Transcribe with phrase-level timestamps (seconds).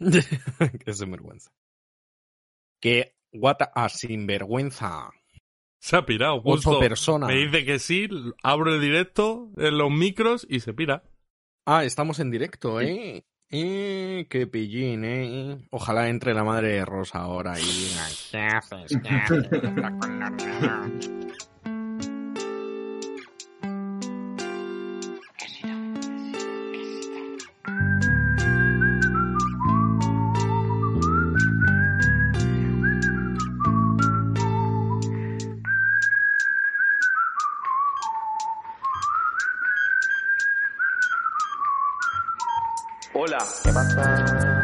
[0.84, 1.50] Qué sinvergüenza.
[2.80, 5.10] Qué guata a sinvergüenza.
[5.78, 6.78] Se ha pirado, Ocho justo.
[6.80, 7.28] personas.
[7.28, 8.08] Me dice que sí,
[8.42, 11.02] abro el directo en los micros y se pira.
[11.66, 13.24] Ah, estamos en directo, ¿eh?
[13.50, 15.58] Eh, qué pillín, ¿eh?
[15.70, 18.98] Ojalá entre la madre de Rosa ahora y diga, ¿qué haces?
[19.02, 19.48] ¿Qué haces?
[43.44, 44.63] Está con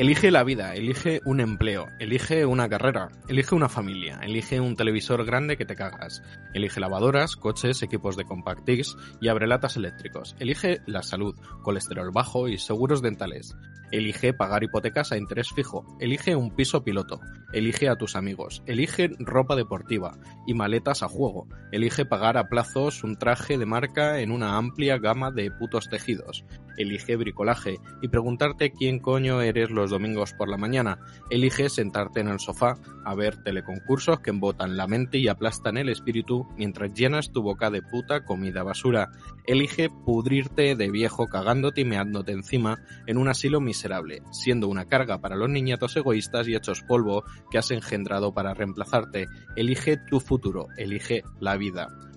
[0.00, 5.26] Elige la vida, elige un empleo, elige una carrera, elige una familia, elige un televisor
[5.26, 6.22] grande que te cagas,
[6.54, 12.48] elige lavadoras, coches, equipos de compact disc y abrelatas eléctricos, elige la salud, colesterol bajo
[12.48, 13.54] y seguros dentales,
[13.90, 17.20] elige pagar hipotecas a interés fijo, elige un piso piloto,
[17.52, 23.04] elige a tus amigos, elige ropa deportiva y maletas a juego, elige pagar a plazos
[23.04, 28.72] un traje de marca en una amplia gama de putos tejidos, elige bricolaje y preguntarte
[28.72, 30.98] quién coño eres los domingos por la mañana.
[31.30, 35.88] Elige sentarte en el sofá a ver teleconcursos que embotan la mente y aplastan el
[35.88, 39.10] espíritu mientras llenas tu boca de puta comida basura.
[39.46, 45.20] Elige pudrirte de viejo cagándote y meándote encima en un asilo miserable, siendo una carga
[45.20, 49.26] para los niñatos egoístas y hechos polvo que has engendrado para reemplazarte.
[49.56, 52.09] Elige tu futuro, elige la vida.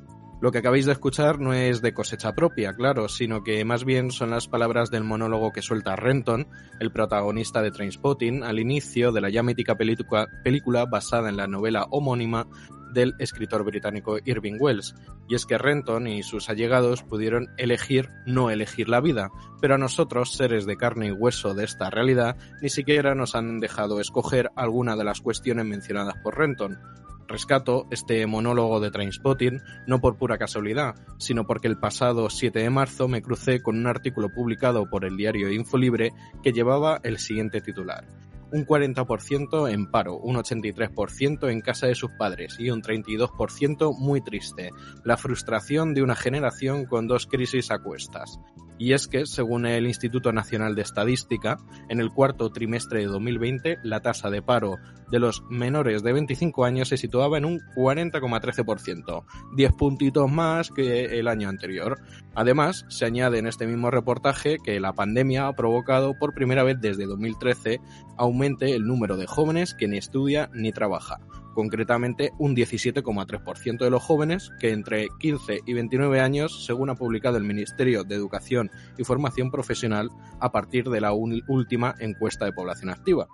[0.44, 4.12] Lo que acabáis de escuchar no es de cosecha propia, claro, sino que más bien
[4.12, 6.50] son las palabras del monólogo que suelta Renton,
[6.82, 11.88] el protagonista de Trainspotting, al inicio de la ya mítica película, basada en la novela
[11.92, 12.46] homónima
[12.92, 14.96] del escritor británico Irving Wells.
[15.30, 19.30] Y es que Renton y sus allegados pudieron elegir no elegir la vida,
[19.62, 23.62] pero a nosotros, seres de carne y hueso de esta realidad, ni siquiera nos han
[23.62, 26.80] dejado escoger alguna de las cuestiones mencionadas por Renton.
[27.28, 32.70] Rescato este monólogo de Trainspotting no por pura casualidad, sino porque el pasado 7 de
[32.70, 36.12] marzo me crucé con un artículo publicado por el diario Infolibre
[36.44, 38.06] que llevaba el siguiente titular.
[38.52, 44.22] Un 40% en paro, un 83% en casa de sus padres y un 32% muy
[44.22, 44.70] triste.
[45.04, 48.40] La frustración de una generación con dos crisis a cuestas.
[48.84, 51.58] Y es que, según el Instituto Nacional de Estadística,
[51.88, 54.76] en el cuarto trimestre de 2020 la tasa de paro
[55.10, 59.24] de los menores de 25 años se situaba en un 40,13%,
[59.56, 62.02] 10 puntitos más que el año anterior.
[62.36, 66.82] Además, se añade en este mismo reportaje que la pandemia ha provocado por primera vez
[66.82, 67.80] desde 2013
[68.18, 71.22] aumente el número de jóvenes que ni estudia ni trabaja,
[71.54, 77.38] concretamente un 17,3% de los jóvenes que entre 15 y 29 años, según ha publicado
[77.38, 80.10] el Ministerio de Educación y Formación Profesional
[80.40, 83.28] a partir de la última encuesta de población activa.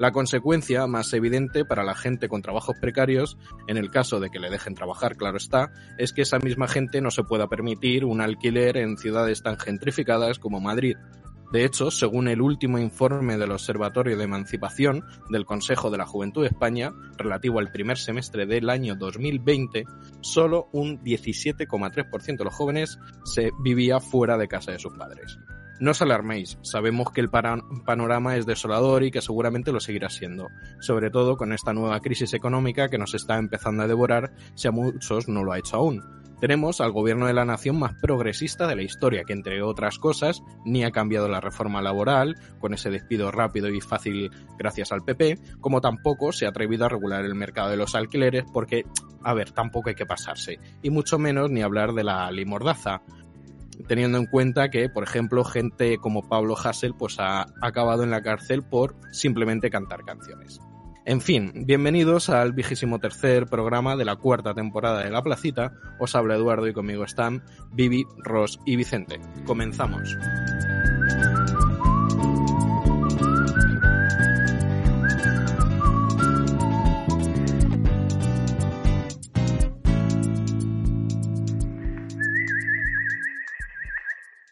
[0.00, 3.36] La consecuencia más evidente para la gente con trabajos precarios,
[3.66, 7.02] en el caso de que le dejen trabajar, claro está, es que esa misma gente
[7.02, 10.96] no se pueda permitir un alquiler en ciudades tan gentrificadas como Madrid,
[11.52, 16.42] de hecho, según el último informe del Observatorio de Emancipación del Consejo de la Juventud
[16.42, 19.84] de España, relativo al primer semestre del año 2020,
[20.20, 25.38] solo un 17,3% de los jóvenes se vivía fuera de casa de sus padres.
[25.80, 30.48] No os alarméis, sabemos que el panorama es desolador y que seguramente lo seguirá siendo,
[30.78, 34.72] sobre todo con esta nueva crisis económica que nos está empezando a devorar si a
[34.72, 36.19] muchos no lo ha hecho aún.
[36.40, 40.42] Tenemos al gobierno de la nación más progresista de la historia, que entre otras cosas
[40.64, 45.38] ni ha cambiado la reforma laboral, con ese despido rápido y fácil gracias al PP,
[45.60, 48.84] como tampoco se ha atrevido a regular el mercado de los alquileres porque,
[49.22, 53.02] a ver, tampoco hay que pasarse, y mucho menos ni hablar de la limordaza
[53.86, 58.22] teniendo en cuenta que, por ejemplo, gente como Pablo Hassel pues ha acabado en la
[58.22, 60.60] cárcel por simplemente cantar canciones.
[61.06, 65.72] En fin, bienvenidos al vigésimo tercer programa de la cuarta temporada de La Placita.
[65.98, 67.42] Os habla Eduardo y conmigo están
[67.72, 69.18] Vivi, Ross y Vicente.
[69.46, 70.16] Comenzamos.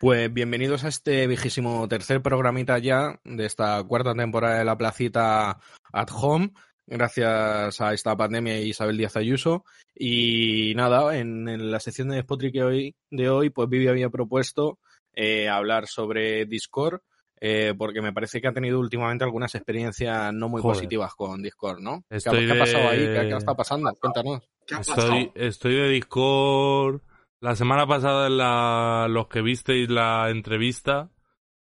[0.01, 5.59] Pues bienvenidos a este vigésimo tercer programita ya de esta cuarta temporada de La Placita
[5.93, 6.53] at Home,
[6.87, 9.65] gracias a esta pandemia y Isabel Díaz Ayuso.
[9.97, 14.09] Y nada, en, en la sección de Spotry que hoy, de hoy, pues Vivi había
[14.09, 14.79] propuesto
[15.15, 17.01] eh, hablar sobre Discord,
[17.41, 20.77] eh, porque me parece que ha tenido últimamente algunas experiencias no muy Joder.
[20.77, 22.05] positivas con Discord, ¿no?
[22.09, 22.99] ¿Qué, ha pasado ahí?
[22.99, 23.93] ¿Qué, qué está pasando?
[24.01, 24.49] Cuéntanos.
[24.65, 25.13] ¿Qué ha pasado?
[25.13, 27.01] Estoy, estoy de Discord.
[27.41, 31.11] La semana pasada, en la, los que visteis la entrevista,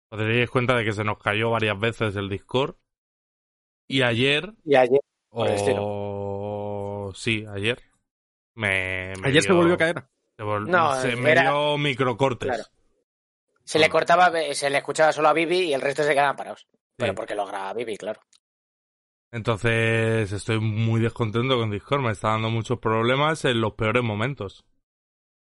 [0.10, 2.76] os daríais cuenta de que se nos cayó varias veces el Discord.
[3.88, 5.50] Y ayer, Y ayer, o Por
[7.10, 7.82] el sí, ayer,
[8.56, 10.04] me, me Ayer se volvió a caer.
[10.38, 12.50] se vol- No, se me era- dio microcortes.
[12.50, 12.64] Claro.
[13.64, 16.68] se le cortaba, se le escuchaba solo a Vivi y el resto se quedaban parados.
[16.98, 18.20] Pero porque lo graba Vivi, claro.
[19.32, 24.66] Entonces estoy muy descontento con Discord, me está dando muchos problemas en los peores momentos.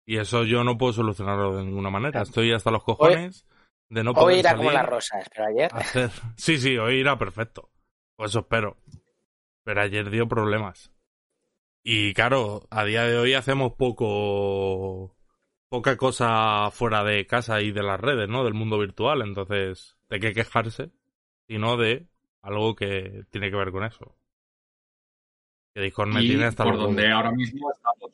[0.10, 2.22] Y eso yo no puedo solucionarlo de ninguna manera.
[2.22, 3.46] Estoy hasta los cojones
[3.90, 5.70] de no poder Hoy era como salir las rosas, pero ayer.
[5.74, 6.12] hacer.
[6.38, 7.70] Sí, sí, hoy irá perfecto.
[8.16, 8.78] Pues eso espero.
[9.66, 10.94] Pero ayer dio problemas.
[11.84, 15.14] Y claro, a día de hoy hacemos poco
[15.68, 18.46] poca cosa fuera de casa y de las redes, ¿no?
[18.46, 19.22] Del mundo virtual.
[19.22, 20.92] Entonces, ¿de qué quejarse?
[21.50, 22.08] Sino de
[22.42, 24.16] algo que tiene que ver con eso.
[25.74, 28.12] Que Discord me y tiene hasta por donde ahora mismo estamos.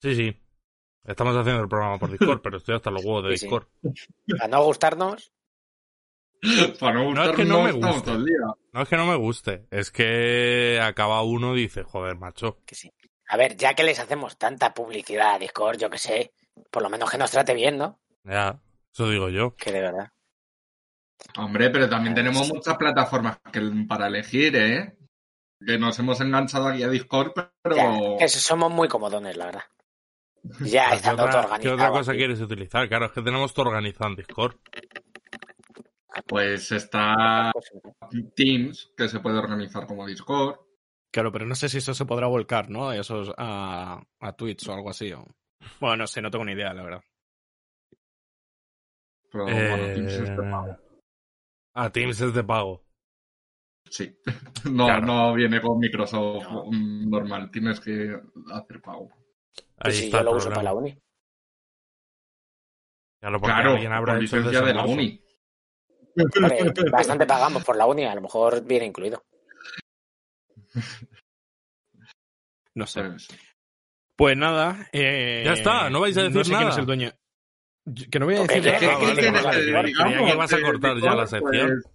[0.00, 0.36] Sí, sí.
[1.08, 3.46] Estamos haciendo el programa por Discord, pero estoy hasta los huevos de Sí, sí.
[3.46, 3.66] Discord.
[4.38, 5.32] Para no gustarnos,
[6.78, 8.02] Para no No, es gustarnos, que no me guste.
[8.02, 8.36] todo el día.
[8.72, 12.58] No es que no me guste, es que acaba uno y dice, joder, macho.
[12.66, 12.92] que sí.
[13.30, 16.32] A ver, ya que les hacemos tanta publicidad a Discord, yo que sé,
[16.70, 17.98] por lo menos que nos trate bien, ¿no?
[18.24, 18.60] Ya,
[18.92, 19.54] eso digo yo.
[19.56, 20.12] Que de verdad.
[21.36, 22.52] Hombre, pero también Ah, tenemos sí.
[22.54, 24.96] muchas plataformas que, para elegir, ¿eh?
[25.66, 27.32] Que nos hemos enganchado aquí a Discord,
[27.62, 27.74] pero...
[27.76, 29.62] Ya, que somos muy comodones, la verdad.
[30.60, 31.60] Ya ¿Qué estando todo otra, organizado.
[31.62, 32.18] qué otra cosa aquí.
[32.18, 32.88] quieres utilizar?
[32.88, 34.56] Claro, es que tenemos todo organizado en Discord.
[36.26, 37.52] Pues está
[38.34, 40.58] Teams, que se puede organizar como Discord.
[41.12, 42.92] Claro, pero no sé si eso se podrá volcar, ¿no?
[42.92, 45.12] Eso a, a Twitch o algo así.
[45.12, 45.26] o-
[45.80, 47.02] Bueno, no sé, no tengo ni idea, la verdad.
[49.30, 50.76] Pero bueno, Teams es de Eh, pago.
[51.74, 52.84] Ah, Teams es de pago.
[53.90, 54.18] Sí.
[54.72, 55.06] No, Claro.
[55.06, 56.64] no viene con Microsoft No.
[56.72, 57.50] normal.
[57.50, 58.18] Tienes que
[58.52, 59.08] hacer pago.
[59.80, 60.98] Ahí pues sí, está yo lo uso para la uni.
[63.20, 65.24] Claro, porque Claro, alguien habrá con licencia de la uni.
[66.36, 69.24] Hombre, bastante pagamos por la uni, a lo mejor viene incluido.
[72.74, 73.02] No sé.
[73.02, 73.28] Pues,
[74.16, 74.88] Pues nada.
[74.92, 76.70] eh, Ya está, no vais a decir no sé quién nada.
[76.72, 77.12] es el dueño.
[77.86, 78.78] Yo- Que no voy a decir ¿qué- nada.
[78.78, 79.92] qué- vale, qué vale, quieres vale, que vale.
[80.26, 81.68] que ibas a cortar ya la Discord, sección.
[81.82, 81.94] pues,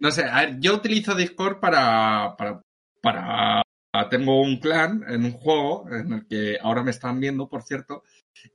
[0.00, 2.62] no sé, a ver, yo utilizo Discord para, para,
[3.02, 3.62] para...
[4.10, 8.04] Tengo un clan en un juego en el que ahora me están viendo, por cierto,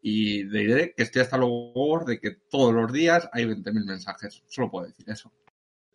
[0.02, 4.44] y diré que estoy hasta huevos de que todos los días hay 20.000 mensajes.
[4.48, 5.32] Solo puedo decir eso.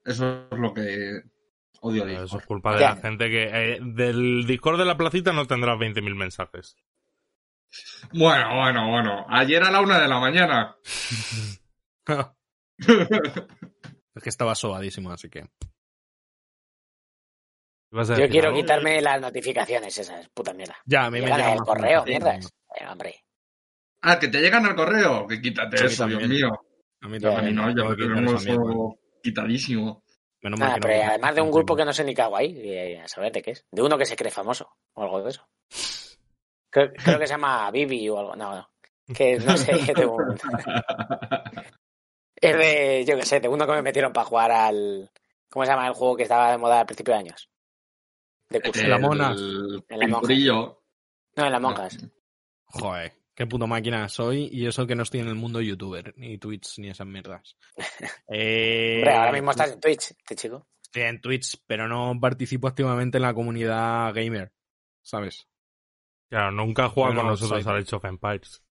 [0.04, 1.22] Eso es lo que
[1.80, 2.90] odio Pero Eso es culpa de Ya.
[2.90, 3.42] la gente que...
[3.44, 6.76] eh, del Discord de la placita no tendrás 20.000 mensajes.
[8.12, 9.26] Bueno, bueno, bueno.
[9.28, 10.76] Ayer a la una de la mañana.
[12.78, 15.46] es que estaba sobadísimo, así que.
[17.90, 18.60] ¿Ibas a Yo decir quiero algo?
[18.60, 20.76] quitarme las notificaciones esas, puta mierda.
[20.86, 22.52] Ya, a mí me Llegan llega el correo, mierdas.
[22.76, 23.24] Eh, hombre,
[24.02, 25.26] Ah, que te llegan al correo.
[25.26, 26.30] Que quítate Sí, eso, Dios también.
[26.30, 26.60] mío.
[27.00, 27.56] A mí Ya, A también.
[27.56, 30.04] mí no, ya tenemos eso quitadísimo.
[30.40, 32.22] Menos mal que no pero me- además de un grupo que no sé ni qué
[32.22, 33.66] hago ahí, a saber de qué es.
[33.72, 35.48] De uno que se cree famoso, o algo de eso.
[36.70, 38.70] Creo, creo que se llama Bibi o algo, no, no.
[39.14, 40.38] Que no sé, de un...
[42.40, 45.10] Es de, yo qué sé, de uno que me metieron para jugar al...
[45.50, 47.48] ¿Cómo se llama el juego que estaba de moda al principio de años?
[48.50, 48.86] De curso.
[48.86, 49.38] La Monas.
[49.38, 50.82] El En la pinturillo.
[51.36, 51.98] No, en las monjas.
[52.64, 56.38] Joder, qué puto máquina soy y eso que no estoy en el mundo youtuber, ni
[56.38, 57.56] Twitch, ni esas mierdas.
[58.30, 60.68] Eh, Hombre, ahora mismo estás en Twitch, este chico.
[60.82, 64.52] Estoy en Twitch, pero no participo activamente en la comunidad gamer,
[65.02, 65.48] ¿sabes?
[66.30, 68.62] Claro, nunca ha jugado con nosotros al Age of Empires.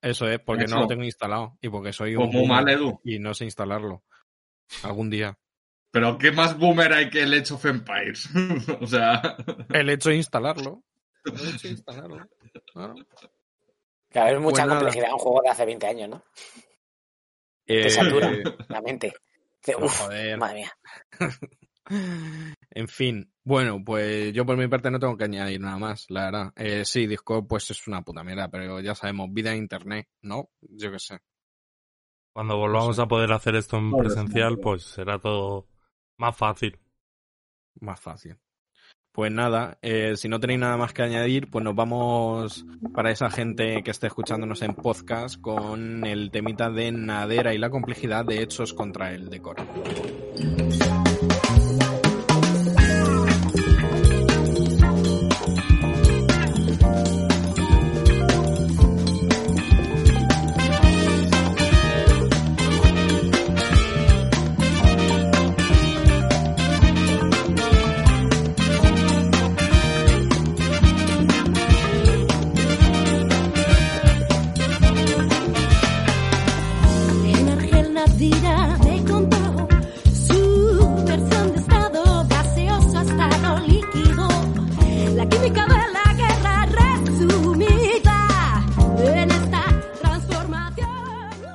[0.00, 3.00] Eso es, porque no lo tengo instalado y porque soy Pues un muy mal, Edu.
[3.04, 4.02] y no sé instalarlo.
[4.82, 5.38] Algún día.
[5.92, 8.28] Pero ¿qué más boomer hay que el Age of Empires?
[8.80, 9.36] o sea,
[9.68, 10.82] El hecho de instalarlo.
[11.24, 12.26] El hecho de instalarlo.
[12.72, 12.94] Claro.
[14.08, 14.80] Claro, es mucha nada.
[14.80, 16.24] complejidad un juego de hace 20 años, ¿no?
[17.66, 18.32] Eh, Te satura
[18.68, 19.12] la mente.
[19.78, 20.38] Uf, joder.
[20.38, 20.72] madre mía.
[22.70, 26.24] En fin, bueno, pues yo por mi parte no tengo que añadir nada más, la
[26.26, 26.52] verdad.
[26.56, 30.48] Eh, sí, Discord pues es una puta mierda, pero ya sabemos, vida en internet, ¿no?
[30.60, 31.18] Yo qué sé.
[32.32, 35.66] Cuando volvamos a poder hacer esto en presencial, pues será todo
[36.22, 36.78] más fácil.
[37.80, 38.36] Más fácil.
[39.10, 42.64] Pues nada, eh, si no tenéis nada más que añadir, pues nos vamos
[42.94, 47.70] para esa gente que esté escuchándonos en podcast con el temita de Nadera y la
[47.70, 49.66] complejidad de hechos contra el decoro.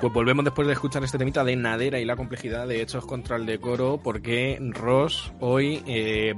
[0.07, 3.35] Pues volvemos después de escuchar este temita de Nadera y la complejidad de hechos contra
[3.35, 6.33] el decoro, porque Ross, hoy eh,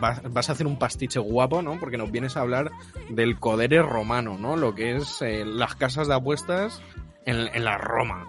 [0.00, 1.78] vas, a hacer un pastiche guapo, ¿no?
[1.78, 2.70] Porque nos vienes a hablar
[3.10, 4.56] del codere romano, ¿no?
[4.56, 6.80] Lo que es eh, las casas de apuestas
[7.26, 8.26] en, la Roma.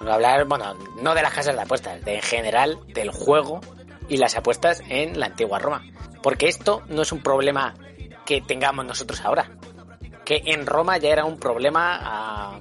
[0.00, 0.72] A hablar, bueno,
[1.02, 3.60] no de las casas de apuestas, de en general del juego
[4.08, 5.82] y las apuestas en la antigua Roma.
[6.22, 7.74] Porque esto no es un problema
[8.24, 9.50] que tengamos nosotros ahora.
[10.24, 12.58] Que en Roma ya era un problema ah,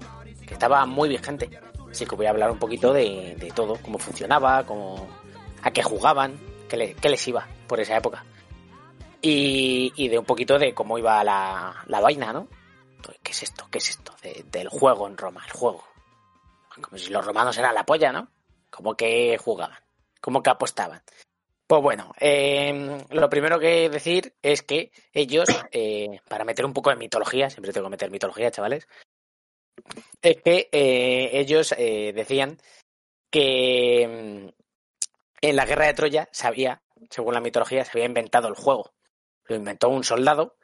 [0.54, 1.50] estaba muy vigente.
[1.90, 5.08] Así que voy a hablar un poquito de, de todo, cómo funcionaba, cómo,
[5.62, 6.40] a qué jugaban,
[6.70, 8.24] qué, qué les iba por esa época.
[9.22, 12.48] Y, y de un poquito de cómo iba la, la vaina, ¿no?
[13.22, 13.68] ¿Qué es esto?
[13.70, 14.14] ¿Qué es esto?
[14.24, 15.84] De- del juego en Roma, el juego.
[16.82, 18.30] Como si los romanos eran la polla, ¿no?
[18.70, 19.78] Como que jugaban,
[20.22, 21.02] como que apostaban.
[21.68, 26.90] Pues bueno, eh, lo primero que decir es que ellos, eh, para meter un poco
[26.90, 28.88] de mitología, siempre tengo que meter mitología, chavales,
[30.22, 32.58] es que eh, ellos eh, decían
[33.30, 34.62] que mm,
[35.42, 38.94] en la guerra de Troya se había, según la mitología, se había inventado el juego.
[39.46, 40.56] Lo inventó un soldado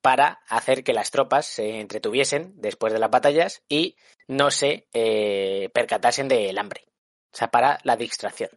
[0.00, 3.96] para hacer que las tropas se entretuviesen después de las batallas y
[4.26, 6.84] no se eh, percatasen del hambre.
[7.32, 8.50] O sea, para la distracción.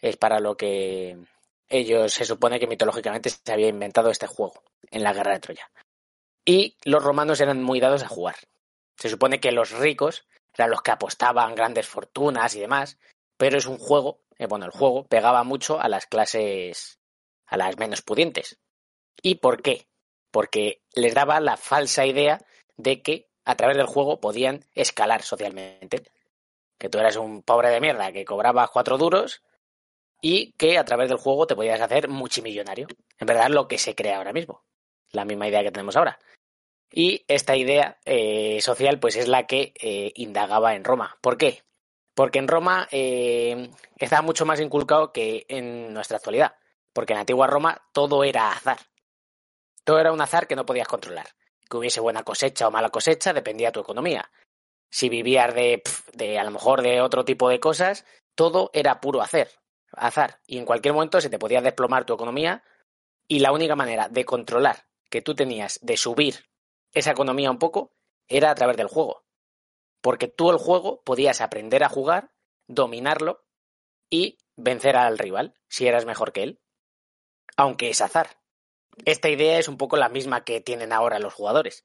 [0.00, 1.16] Es para lo que
[1.68, 5.70] ellos se supone que mitológicamente se había inventado este juego en la guerra de Troya.
[6.44, 8.36] Y los romanos eran muy dados a jugar.
[8.96, 12.98] Se supone que los ricos eran los que apostaban grandes fortunas y demás,
[13.36, 16.98] pero es un juego, eh, bueno, el juego pegaba mucho a las clases,
[17.46, 18.58] a las menos pudientes.
[19.22, 19.86] ¿Y por qué?
[20.30, 22.44] Porque les daba la falsa idea
[22.76, 26.10] de que a través del juego podían escalar socialmente.
[26.78, 29.42] Que tú eras un pobre de mierda que cobraba cuatro duros
[30.20, 32.88] y que a través del juego te podías hacer multimillonario.
[33.18, 34.64] En verdad, lo que se crea ahora mismo.
[35.12, 36.18] La misma idea que tenemos ahora.
[36.90, 41.18] Y esta idea eh, social, pues es la que eh, indagaba en Roma.
[41.20, 41.64] ¿Por qué?
[42.14, 46.56] Porque en Roma eh, estaba mucho más inculcado que en nuestra actualidad.
[46.92, 48.78] Porque en la antigua Roma todo era azar.
[49.84, 51.26] Todo era un azar que no podías controlar.
[51.68, 54.30] Que hubiese buena cosecha o mala cosecha dependía de tu economía.
[54.88, 55.82] Si vivías de,
[56.14, 59.50] de a lo mejor de otro tipo de cosas, todo era puro hacer,
[59.92, 60.40] azar.
[60.46, 62.62] Y en cualquier momento se te podía desplomar tu economía
[63.28, 66.46] y la única manera de controlar que tú tenías de subir
[66.96, 67.92] esa economía un poco
[68.26, 69.24] era a través del juego.
[70.00, 72.32] Porque tú el juego podías aprender a jugar,
[72.66, 73.44] dominarlo
[74.10, 76.60] y vencer al rival si eras mejor que él.
[77.56, 78.38] Aunque es azar.
[79.04, 81.84] Esta idea es un poco la misma que tienen ahora los jugadores.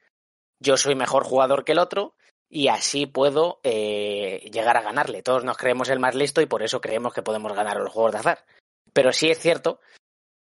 [0.60, 2.16] Yo soy mejor jugador que el otro
[2.48, 5.24] y así puedo eh, llegar a ganarle.
[5.24, 8.14] Todos nos creemos el más listo y por eso creemos que podemos ganar los juegos
[8.14, 8.46] de azar.
[8.94, 9.82] Pero sí es cierto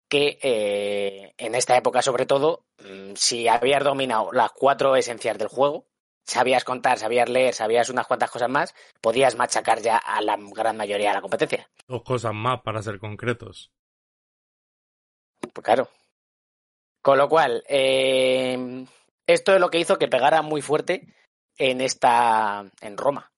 [0.08, 5.48] que eh, en esta época, sobre todo, mm, si habías dominado las cuatro esencias del
[5.48, 5.86] juego,
[6.25, 10.76] sabías contar, sabías leer, sabías unas cuantas cosas más, podías machacar ya a la gran
[10.76, 11.68] mayoría de la competencia.
[11.86, 13.70] Dos cosas más para ser concretos.
[15.52, 15.88] Pues claro.
[17.02, 18.84] Con lo cual, eh,
[19.26, 21.14] esto es lo que hizo que pegara muy fuerte
[21.56, 22.70] en esta.
[22.80, 23.32] en Roma.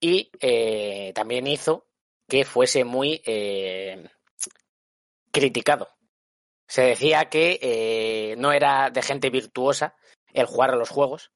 [0.00, 1.86] Y eh, también hizo
[2.28, 4.08] que fuese muy eh,
[5.32, 5.95] criticado.
[6.66, 9.94] Se decía que eh, no era de gente virtuosa
[10.32, 11.30] el jugar a los juegos,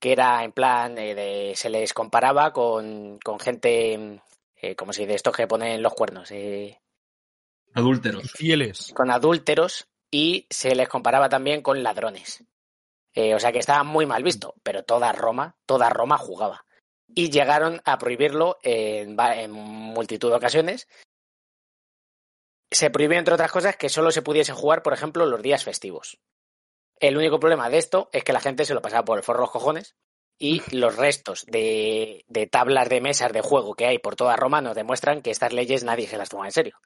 [0.00, 4.20] que era en plan, eh, de, se les comparaba con, con gente,
[4.56, 6.80] eh, como si de estos que ponen los cuernos, eh,
[7.74, 8.30] Adúlteros.
[8.32, 8.92] Fieles.
[8.94, 12.44] con adúlteros y se les comparaba también con ladrones.
[13.14, 16.64] Eh, o sea que estaba muy mal visto, pero toda Roma, toda Roma jugaba.
[17.14, 20.88] Y llegaron a prohibirlo en multitud de ocasiones.
[22.70, 26.18] Se prohibió, entre otras cosas, que solo se pudiese jugar, por ejemplo, los días festivos.
[26.98, 29.40] El único problema de esto es que la gente se lo pasaba por el forro
[29.40, 29.96] los cojones
[30.38, 34.60] y los restos de, de tablas de mesas de juego que hay por toda Roma
[34.60, 36.80] nos demuestran que estas leyes nadie se las toma en serio.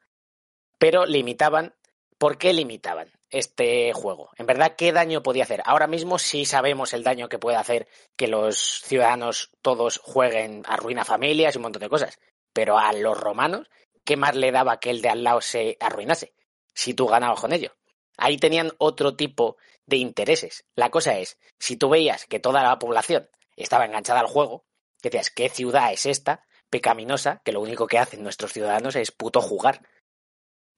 [0.78, 1.74] Pero limitaban
[2.18, 4.30] ¿por qué limitaban este juego?
[4.36, 5.62] En verdad, ¿qué daño podía hacer?
[5.64, 10.76] Ahora mismo sí sabemos el daño que puede hacer que los ciudadanos todos jueguen a
[10.76, 12.18] ruina familias y un montón de cosas.
[12.52, 13.70] Pero a los romanos,
[14.08, 16.32] ¿qué más le daba que el de al lado se arruinase?
[16.72, 17.76] Si tú ganabas con ello.
[18.16, 20.64] Ahí tenían otro tipo de intereses.
[20.74, 24.64] La cosa es, si tú veías que toda la población estaba enganchada al juego,
[25.02, 29.42] decías, ¿qué ciudad es esta pecaminosa que lo único que hacen nuestros ciudadanos es puto
[29.42, 29.86] jugar?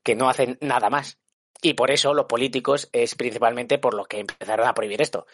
[0.02, 1.20] Que no hacen nada más.
[1.62, 5.28] Y por eso los políticos es principalmente por lo que empezaron a prohibir esto.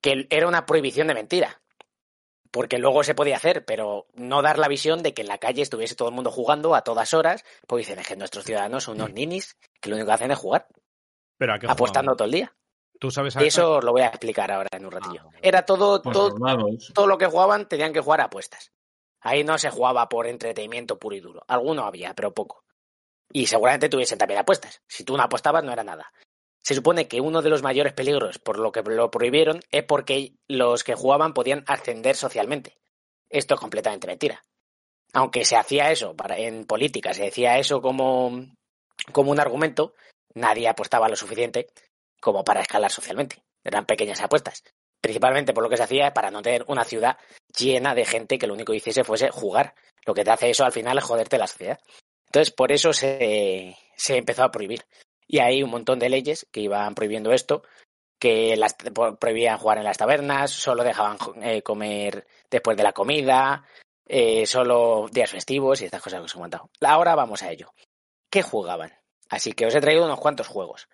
[0.00, 1.62] Que era una prohibición de mentira.
[2.56, 5.60] Porque luego se podía hacer, pero no dar la visión de que en la calle
[5.60, 8.94] estuviese todo el mundo jugando a todas horas, pues dicen es que nuestros ciudadanos son
[8.94, 10.66] unos ninis que lo único que hacen es jugar,
[11.36, 12.56] Pero a qué apostando todo el día.
[12.98, 15.24] ¿Tú sabes a Eso os lo voy a explicar ahora en un ratillo.
[15.26, 16.34] Ah, Era todo, todo,
[16.94, 18.72] todo lo que jugaban tenían que jugar a apuestas.
[19.20, 21.44] Ahí no se jugaba por entretenimiento puro y duro.
[21.48, 22.64] Alguno había, pero poco.
[23.34, 24.80] Y seguramente tuviesen también apuestas.
[24.88, 26.10] Si tú no apostabas, no era nada.
[26.66, 30.32] Se supone que uno de los mayores peligros por lo que lo prohibieron es porque
[30.48, 32.76] los que jugaban podían ascender socialmente.
[33.30, 34.42] Esto es completamente mentira.
[35.12, 38.48] Aunque se hacía eso en política, se decía eso como,
[39.12, 39.94] como un argumento,
[40.34, 41.68] nadie apostaba lo suficiente
[42.20, 43.44] como para escalar socialmente.
[43.62, 44.64] Eran pequeñas apuestas.
[45.00, 47.16] Principalmente por lo que se hacía para no tener una ciudad
[47.56, 49.76] llena de gente que lo único que hiciese fuese jugar.
[50.04, 51.78] Lo que te hace eso al final es joderte la sociedad.
[52.26, 54.84] Entonces, por eso se, se empezó a prohibir.
[55.26, 57.62] Y hay un montón de leyes que iban prohibiendo esto,
[58.18, 58.74] que las
[59.18, 63.64] prohibían jugar en las tabernas, solo dejaban eh, comer después de la comida,
[64.06, 66.70] eh, solo días festivos y estas cosas que os he comentado.
[66.80, 67.72] Ahora vamos a ello.
[68.30, 68.92] ¿Qué jugaban?
[69.28, 70.88] Así que os he traído unos cuantos juegos.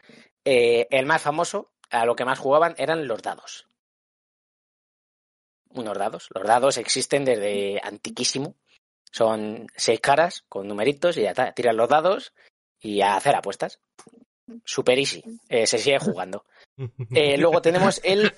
[0.44, 3.68] Eh, el más famoso, a lo que más jugaban, eran los dados.
[5.68, 6.28] Unos dados.
[6.34, 8.56] Los dados existen desde antiquísimo.
[9.10, 11.52] Son seis caras con numeritos y ya está.
[11.52, 12.32] Tiran los dados
[12.82, 13.80] y a hacer apuestas.
[14.64, 15.22] Super easy.
[15.48, 16.44] Eh, se sigue jugando.
[17.14, 18.32] Eh, luego tenemos el.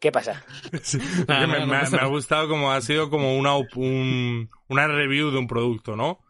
[0.00, 0.44] ¿Qué pasa?
[0.82, 3.36] Sí, que no, me, no me ha- pasa me ha gustado como ha sido como
[3.36, 6.20] una, un- una review de un producto, ¿no?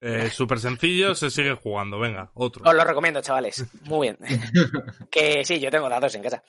[0.00, 1.98] Eh, Súper sencillo, se sigue jugando.
[1.98, 2.62] Venga, otro.
[2.68, 3.64] Os lo recomiendo, chavales.
[3.82, 4.18] Muy bien.
[5.10, 6.42] que sí, yo tengo dados en casa.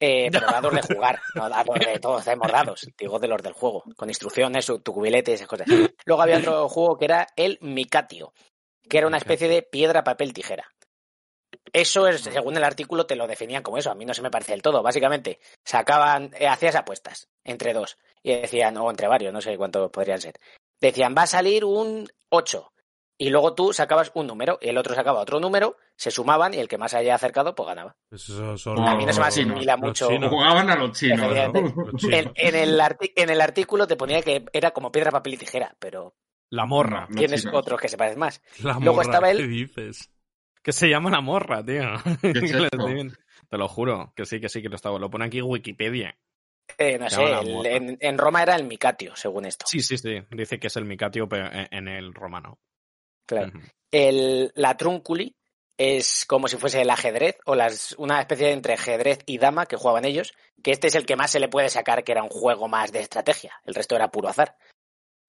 [0.00, 3.52] Eh, pero dados de jugar, no dados de todos tenemos dados, digo de los del
[3.52, 5.66] juego, con instrucciones, tu cubilete y esas cosas.
[6.06, 8.32] Luego había otro juego que era el Micatio,
[8.88, 10.72] que era una especie de piedra, papel, tijera.
[11.72, 13.90] Eso es, según el artículo, te lo definían como eso.
[13.90, 14.82] A mí no se me parece del todo.
[14.82, 17.98] Básicamente, sacaban, eh, hacías apuestas entre dos.
[18.22, 20.34] Y decían, o entre varios, no sé cuántos podrían ser.
[20.80, 22.72] Decían, va a salir un 8.
[23.20, 26.58] Y luego tú sacabas un número y el otro sacaba otro número, se sumaban y
[26.58, 27.96] el que más haya acercado, pues ganaba.
[28.08, 30.06] Pues eso son A mí no se me asimila mucho.
[30.06, 31.18] Jugaban a los chinos.
[31.18, 31.26] ¿no?
[31.26, 31.82] Efectivamente.
[31.84, 32.16] Los chinos.
[32.16, 32.80] En, en el
[33.16, 36.14] en el artículo te ponía que era como piedra, papel y tijera, pero
[36.50, 37.06] La morra.
[37.08, 38.42] Los tienes otros que se parecen más.
[38.62, 40.10] La Luego morra, estaba el- ¿qué dices?
[40.62, 41.82] Que se llama la morra, tío.
[43.50, 44.98] Te lo juro, que sí, que sí, que lo estaba.
[44.98, 46.16] Lo pone aquí Wikipedia.
[46.76, 49.64] Eh, no sé, el- en, en Roma era el Micatio, según esto.
[49.66, 50.20] Sí, sí, sí.
[50.30, 52.58] Dice que es el Micatio pero en, en el romano.
[53.26, 53.52] Claro.
[53.90, 55.34] El, la Trunculi
[55.78, 59.66] es como si fuese el ajedrez o las, una especie de entre ajedrez y dama
[59.66, 62.22] que jugaban ellos, que este es el que más se le puede sacar que era
[62.22, 64.56] un juego más de estrategia, el resto era puro azar.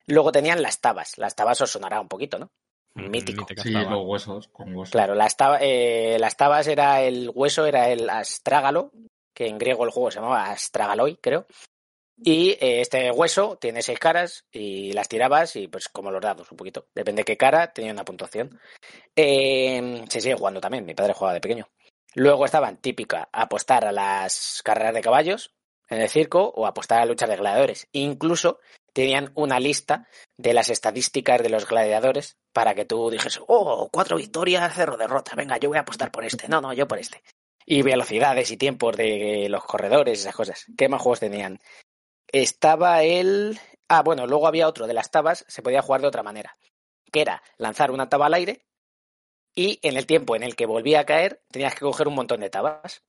[0.07, 2.51] Luego tenían las tabas, las tabas os sonará un poquito, ¿no?
[2.95, 3.41] Mítico.
[3.41, 4.91] Mítica Sí, los huesos, con huesos.
[4.91, 8.91] Claro, las, eh, las tabas era el hueso, era el astrágalo,
[9.33, 11.45] que en griego el juego se llamaba astragaloi, creo.
[12.21, 16.51] Y eh, este hueso tiene seis caras y las tirabas y pues como los dados
[16.51, 16.88] un poquito.
[16.93, 18.59] Depende de qué cara, tenía una puntuación.
[19.15, 21.69] Eh, se sigue jugando también, mi padre jugaba de pequeño.
[22.15, 25.53] Luego estaban típica apostar a las carreras de caballos
[25.88, 27.88] en el circo o apostar a luchas de gladiadores.
[27.93, 28.59] Incluso
[28.93, 34.17] tenían una lista de las estadísticas de los gladiadores para que tú dijes, oh, cuatro
[34.17, 36.47] victorias, cero derrotas, venga, yo voy a apostar por este.
[36.47, 37.21] No, no, yo por este.
[37.65, 40.65] Y velocidades y tiempos de los corredores, esas cosas.
[40.78, 41.60] ¿Qué más juegos tenían?
[42.28, 43.60] Estaba el...
[43.88, 46.58] Ah, bueno, luego había otro de las tabas, se podía jugar de otra manera,
[47.12, 48.65] que era lanzar una taba al aire
[49.56, 52.39] y en el tiempo en el que volvía a caer tenías que coger un montón
[52.41, 53.04] de tabas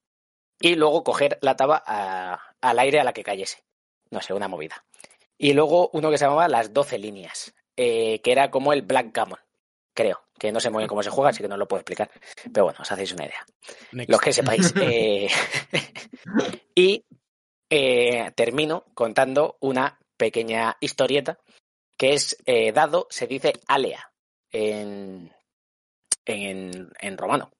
[0.59, 3.63] y luego coger la taba a- al aire a la que cayese.
[4.11, 4.85] No sé, una movida.
[5.43, 9.07] Y luego uno que se llamaba las 12 líneas, eh, que era como el Black
[9.11, 9.39] Gammon,
[9.95, 12.11] creo, que no sé muy bien cómo se juega, así que no lo puedo explicar.
[12.53, 13.47] Pero bueno, os hacéis una idea
[13.93, 14.11] Next.
[14.11, 14.75] los que sepáis.
[14.83, 15.29] Eh,
[16.75, 17.07] y
[17.71, 21.39] eh, termino contando una pequeña historieta
[21.97, 24.13] que es eh, dado, se dice alea
[24.53, 25.33] en,
[26.27, 27.51] en, en romano.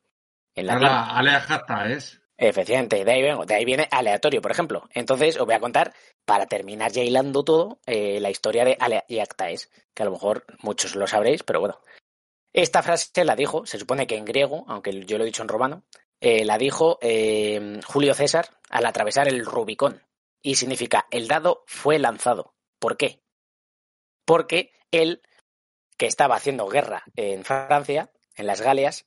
[0.55, 0.87] En latín.
[0.87, 2.21] Alea Jata es.
[2.43, 4.89] Efectivamente, de ahí, vengo, de ahí viene aleatorio, por ejemplo.
[4.95, 5.93] Entonces os voy a contar,
[6.25, 10.13] para terminar ya hilando todo, eh, la historia de Alea y Actaes, que a lo
[10.13, 11.83] mejor muchos lo sabréis, pero bueno.
[12.55, 15.49] Esta frase la dijo, se supone que en griego, aunque yo lo he dicho en
[15.49, 15.85] romano,
[16.19, 20.03] eh, la dijo eh, Julio César al atravesar el Rubicón.
[20.41, 22.55] Y significa, el dado fue lanzado.
[22.79, 23.23] ¿Por qué?
[24.25, 25.21] Porque él,
[25.99, 29.05] que estaba haciendo guerra en Francia, en las Galias,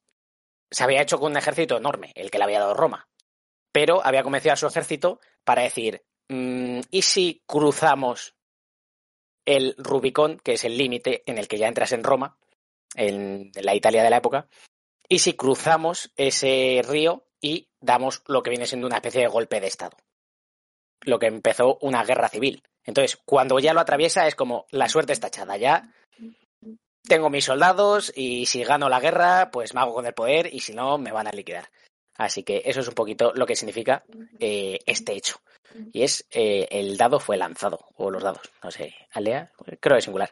[0.69, 3.07] se había hecho con un ejército enorme, el que le había dado Roma.
[3.73, 8.35] Pero había convencido a su ejército para decir, mm, ¿y si cruzamos
[9.45, 12.37] el Rubicón, que es el límite en el que ya entras en Roma,
[12.95, 14.47] en la Italia de la época,
[15.09, 19.59] y si cruzamos ese río y damos lo que viene siendo una especie de golpe
[19.59, 19.97] de Estado.
[21.01, 22.63] Lo que empezó una guerra civil.
[22.85, 25.57] Entonces, cuando ya lo atraviesa es como la suerte está echada.
[25.57, 25.93] Ya
[27.07, 30.61] tengo mis soldados y si gano la guerra, pues me hago con el poder y
[30.61, 31.69] si no, me van a liquidar.
[32.15, 34.03] Así que eso es un poquito lo que significa
[34.39, 35.37] eh, este hecho.
[35.91, 39.99] Y es eh, el dado fue lanzado, o los dados, no sé, aldea, creo que
[39.99, 40.31] es singular.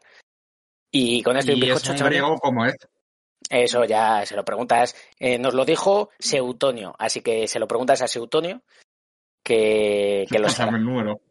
[0.91, 2.75] Y con esto y un ¿Y bizcocho, griego cómo es?
[3.49, 4.95] eso ya se lo preguntas.
[5.19, 8.61] Eh, nos lo dijo Seutonio, así que se lo preguntas a Seutonio,
[9.43, 10.77] que, que lo sabrá.
[10.77, 11.21] el número.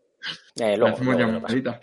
[0.57, 1.81] Luego, luego lo.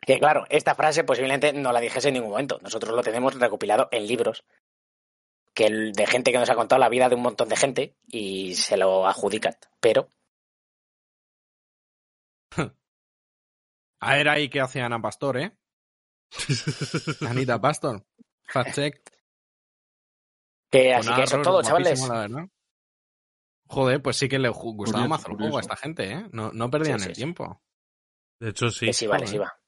[0.00, 2.58] Que claro, esta frase posiblemente no la dijese en ningún momento.
[2.62, 4.44] Nosotros lo tenemos recopilado en libros
[5.56, 7.96] que el- de gente que nos ha contado la vida de un montón de gente
[8.06, 9.54] y se lo adjudican.
[9.80, 10.10] Pero
[14.00, 15.56] A ver ahí qué hace Ana Pastor, ¿eh?
[17.26, 18.04] Anita Pastor.
[18.48, 19.10] Fact check.
[20.70, 22.08] que Con así que eso es todo, chavales.
[22.08, 22.48] la.
[23.68, 26.26] Joder, pues sí que le gustaba Curioso, más el juego a esta gente, ¿eh?
[26.30, 27.20] No, no perdían Sí, sí, el sí.
[27.20, 27.62] tiempo.
[28.40, 28.86] De hecho, sí.
[28.86, 29.34] Les iba, les joder.
[29.42, 29.60] iba.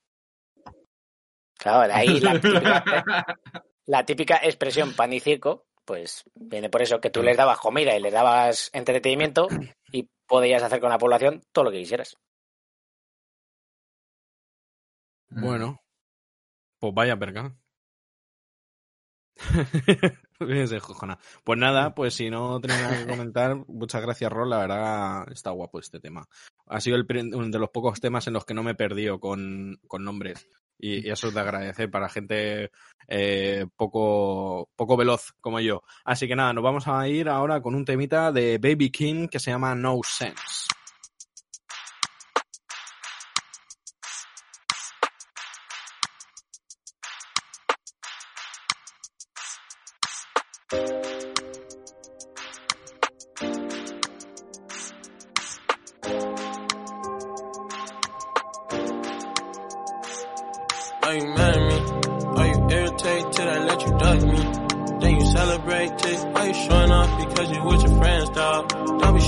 [1.59, 2.85] Claro, de ahí la típica,
[3.87, 7.96] la típica expresión pan y circo, pues viene por eso que tú les dabas comida
[7.96, 9.48] y les dabas entretenimiento
[9.90, 12.18] y podías hacer con la población todo lo que quisieras.
[15.31, 15.81] Bueno,
[16.79, 17.16] pues vaya
[20.81, 21.18] jojona.
[21.44, 24.51] Pues nada, pues si no tenéis nada que comentar, muchas gracias, Rol.
[24.51, 26.29] La verdad, está guapo este tema.
[26.66, 29.20] Ha sido el, uno de los pocos temas en los que no me he perdido
[29.20, 30.48] con, con nombres.
[30.79, 32.71] Y, eso es de agradecer para gente
[33.09, 35.83] eh, poco, poco veloz como yo.
[36.05, 39.41] Así que nada, nos vamos a ir ahora con un temita de Baby King que
[39.41, 40.78] se llama No Sense.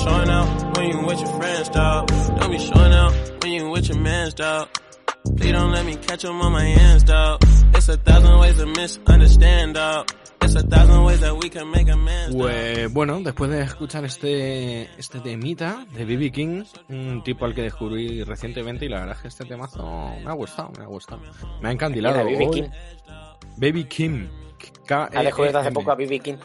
[0.02, 2.08] Showing out when you with your friends, dog.
[2.38, 4.68] Don't be showing out when you with your mans, dog.
[5.36, 7.40] Please don't let me catch 'em on my hands, dog.
[7.74, 10.10] It's a thousand ways to misunderstand, dog.
[10.42, 12.42] It's a thousand ways that we can make amends, dog.
[12.42, 17.62] Pues bueno, después de escuchar este, este temita de BB King, un tipo al que
[17.62, 19.84] descubrí recientemente y la verdad es que este temazo
[20.24, 21.20] me ha gustado, me ha gustado.
[21.60, 22.24] Me ha encandilado.
[22.24, 22.50] B.B.
[22.50, 22.64] King.
[23.58, 24.28] Baby Kim.
[24.88, 26.18] Ha descubierto hace poco a B.B.
[26.20, 26.36] King.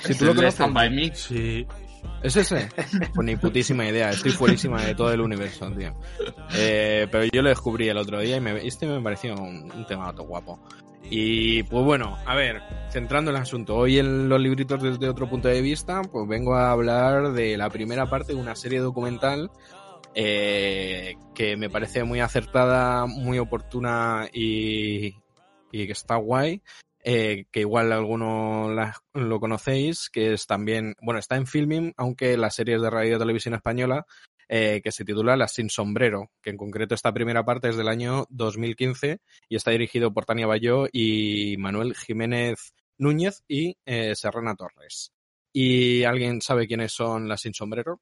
[0.00, 1.14] Si tú lo conoces, Stand By Me.
[1.14, 1.66] Sí.
[2.22, 2.68] ¿Es ese?
[3.14, 5.94] Pues ni putísima idea, estoy fuerísima de todo el universo, tío.
[6.54, 10.12] Eh, pero yo lo descubrí el otro día y me, este me pareció un, tema
[10.12, 10.60] todo guapo.
[11.10, 15.28] Y pues bueno, a ver, centrando en el asunto, hoy en los libritos desde otro
[15.28, 19.50] punto de vista, pues vengo a hablar de la primera parte de una serie documental
[20.14, 25.12] eh, que me parece muy acertada, muy oportuna y
[25.70, 26.62] que está guay.
[27.02, 32.36] Eh, que igual alguno la- lo conocéis, que es también, bueno, está en filming, aunque
[32.36, 34.06] la serie es de radio y televisión española,
[34.48, 37.88] eh, que se titula Las sin sombrero, que en concreto esta primera parte es del
[37.88, 44.54] año 2015 y está dirigido por Tania Bayó y Manuel Jiménez Núñez y eh, Serrana
[44.54, 45.12] Torres.
[45.54, 48.00] ¿Y alguien sabe quiénes son las sin sombrero?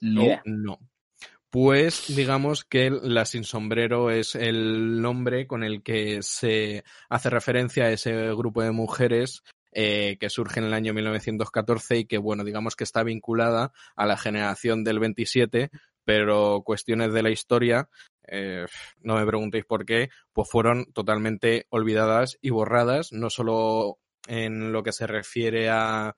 [0.00, 0.24] No.
[0.44, 0.78] No.
[1.54, 7.84] Pues digamos que la sin sombrero es el nombre con el que se hace referencia
[7.84, 12.42] a ese grupo de mujeres eh, que surge en el año 1914 y que, bueno,
[12.42, 15.70] digamos que está vinculada a la generación del 27,
[16.04, 17.88] pero cuestiones de la historia,
[18.26, 18.66] eh,
[19.00, 24.82] no me preguntéis por qué, pues fueron totalmente olvidadas y borradas, no solo en lo
[24.82, 26.16] que se refiere a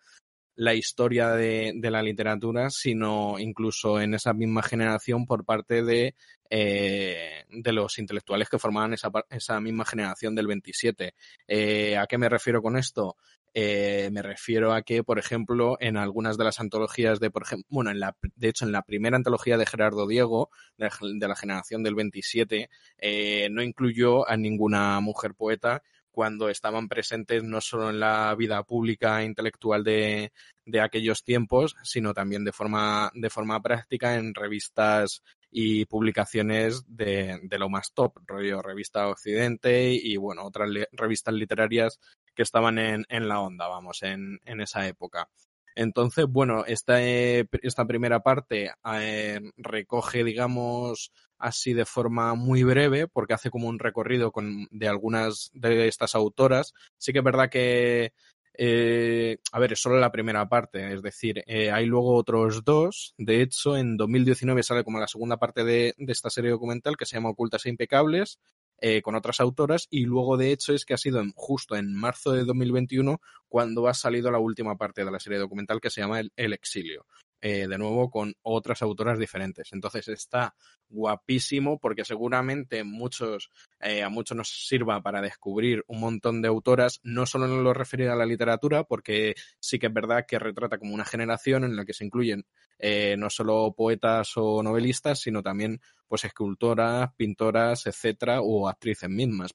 [0.56, 6.14] la historia de, de la literatura, sino incluso en esa misma generación por parte de,
[6.50, 11.14] eh, de los intelectuales que formaban esa, esa misma generación del 27.
[11.46, 13.16] Eh, ¿A qué me refiero con esto?
[13.58, 17.66] Eh, me refiero a que, por ejemplo, en algunas de las antologías de, por ejemplo,
[17.70, 20.90] bueno, en la, de hecho, en la primera antología de Gerardo Diego, de,
[21.26, 25.82] la generación del 27, eh, no incluyó a ninguna mujer poeta,
[26.16, 30.32] cuando estaban presentes no solo en la vida pública e intelectual de,
[30.64, 37.38] de aquellos tiempos, sino también de forma, de forma práctica en revistas y publicaciones de,
[37.42, 42.00] de lo más top, rollo Revista Occidente y bueno, otras revistas literarias
[42.34, 45.28] que estaban en, en la onda, vamos, en, en esa época.
[45.76, 53.06] Entonces, bueno, esta, eh, esta primera parte eh, recoge, digamos, así de forma muy breve,
[53.08, 56.72] porque hace como un recorrido con, de algunas de estas autoras.
[56.96, 58.14] Sí que es verdad que,
[58.54, 63.14] eh, a ver, es solo la primera parte, es decir, hay luego otros dos.
[63.18, 67.04] De hecho, en 2019 sale como la segunda parte de, de esta serie documental que
[67.04, 68.38] se llama Ocultas e Impecables,
[68.80, 72.32] eh, con otras autoras, y luego, de hecho, es que ha sido justo en marzo
[72.32, 76.20] de 2021 cuando ha salido la última parte de la serie documental que se llama
[76.20, 77.06] El Exilio.
[77.42, 79.72] Eh, de nuevo con otras autoras diferentes.
[79.72, 80.54] Entonces está
[80.88, 86.98] guapísimo porque seguramente muchos, eh, a muchos nos sirva para descubrir un montón de autoras,
[87.02, 90.78] no solo en lo referido a la literatura, porque sí que es verdad que retrata
[90.78, 92.46] como una generación en la que se incluyen
[92.78, 99.54] eh, no solo poetas o novelistas, sino también pues escultoras, pintoras, etcétera, o actrices mismas.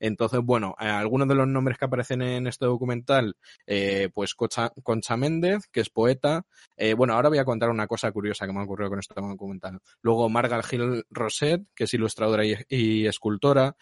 [0.00, 5.16] Entonces, bueno, eh, algunos de los nombres que aparecen en este documental, eh, pues Concha,
[5.16, 6.46] Méndez, que es poeta.
[6.76, 9.14] Eh, bueno, ahora voy a contar una cosa curiosa que me ha ocurrido con este
[9.14, 9.80] documental.
[10.02, 13.76] Luego Margal Gil Roset, que es ilustradora y, escultora.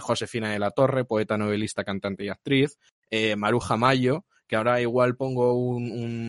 [0.00, 2.78] Josefina de la Torre, poeta, novelista, cantante y actriz.
[3.36, 6.28] Maruja Mayo, que ahora igual pongo un, un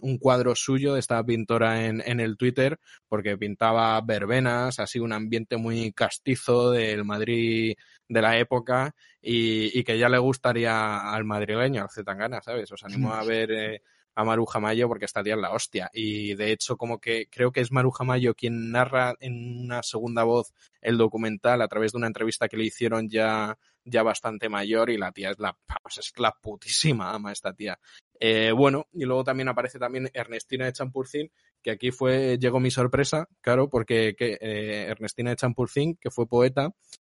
[0.00, 5.12] un cuadro suyo de esta pintora en, en el Twitter porque pintaba verbenas, así un
[5.12, 7.74] ambiente muy castizo del Madrid
[8.08, 12.70] de la época y, y que ya le gustaría al madrileño, al Zetangana, ¿sabes?
[12.72, 13.82] Os animo a ver eh,
[14.16, 15.90] a Maruja Mayo porque estaría en la hostia.
[15.92, 20.24] Y de hecho, como que creo que es Maruja Mayo quien narra en una segunda
[20.24, 24.90] voz el documental a través de una entrevista que le hicieron ya, ya bastante mayor
[24.90, 27.78] y la tía es la, es la putísima ama esta tía.
[28.18, 31.30] Eh, bueno, y luego también aparece también Ernestina de Champurcín,
[31.62, 36.26] que aquí fue, llegó mi sorpresa, claro, porque que, eh, Ernestina de Champurcín, que fue
[36.26, 36.70] poeta,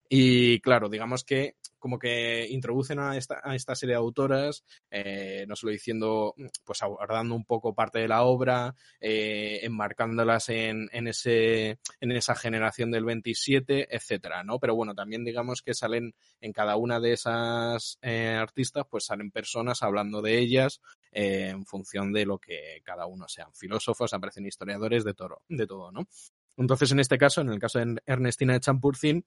[0.08, 5.44] y claro, digamos que como que introducen a esta, a esta serie de autoras, eh,
[5.48, 11.08] no solo diciendo, pues abordando un poco parte de la obra, eh, enmarcándolas en, en,
[11.08, 14.58] ese, en esa generación del 27, etcétera, ¿no?
[14.58, 19.30] Pero bueno, también digamos que salen en cada una de esas eh, artistas, pues salen
[19.30, 20.80] personas hablando de ellas
[21.12, 25.66] eh, en función de lo que cada uno sean filósofos, aparecen historiadores, de todo, de
[25.66, 26.08] todo, ¿no?
[26.56, 29.24] Entonces, en este caso, en el caso de Ernestina de Champurcín,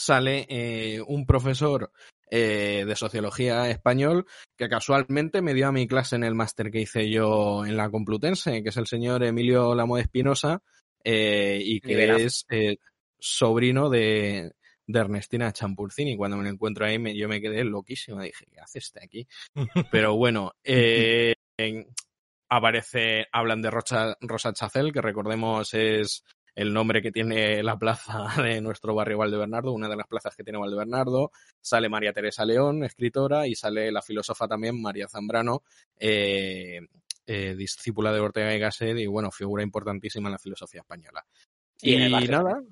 [0.00, 1.92] sale eh, un profesor
[2.30, 6.80] eh, de sociología español que casualmente me dio a mi clase en el máster que
[6.80, 10.62] hice yo en la Complutense, que es el señor Emilio Lamo Espinosa,
[11.04, 12.46] eh, y que es
[13.18, 14.52] sobrino de,
[14.86, 16.16] de Ernestina Champurcini.
[16.16, 18.20] Cuando me lo encuentro ahí, me- yo me quedé loquísimo.
[18.22, 19.26] Dije, ¿qué hace este aquí?
[19.90, 20.52] Pero bueno,
[21.58, 21.86] en-
[22.48, 28.24] aparece, hablan de Rocha, Rosa Chacel, que recordemos es el nombre que tiene la plaza
[28.42, 31.30] de nuestro barrio Valdebernardo, una de las plazas que tiene Valdebernardo.
[31.60, 35.62] Sale María Teresa León, escritora, y sale la filósofa también María Zambrano,
[35.96, 36.80] eh,
[37.26, 41.24] eh, discípula de Ortega y Gasset, y bueno, figura importantísima en la filosofía española.
[41.82, 42.62] Y barrio nada,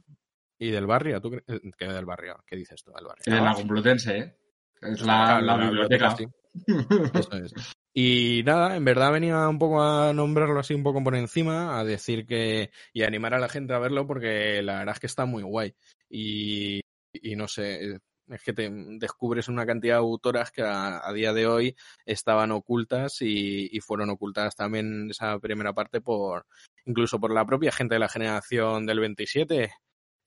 [0.58, 2.42] y del barrio, ¿tú eh, ¿qué del barrio?
[2.44, 3.22] ¿Qué dices tú del barrio?
[3.26, 4.36] En la Complutense, ¿eh?
[4.80, 6.16] Es la, biblioteca.
[6.16, 6.26] sí.
[7.14, 7.52] Eso es.
[8.00, 11.84] Y nada, en verdad venía un poco a nombrarlo así un poco por encima, a
[11.84, 15.24] decir que y animar a la gente a verlo porque la verdad es que está
[15.24, 15.74] muy guay.
[16.08, 16.80] Y,
[17.12, 21.48] y no sé, es que te descubres una cantidad de autoras que a, día de
[21.48, 26.46] hoy estaban ocultas y, y fueron ocultadas también esa primera parte por
[26.86, 29.72] incluso por la propia gente de la generación del 27.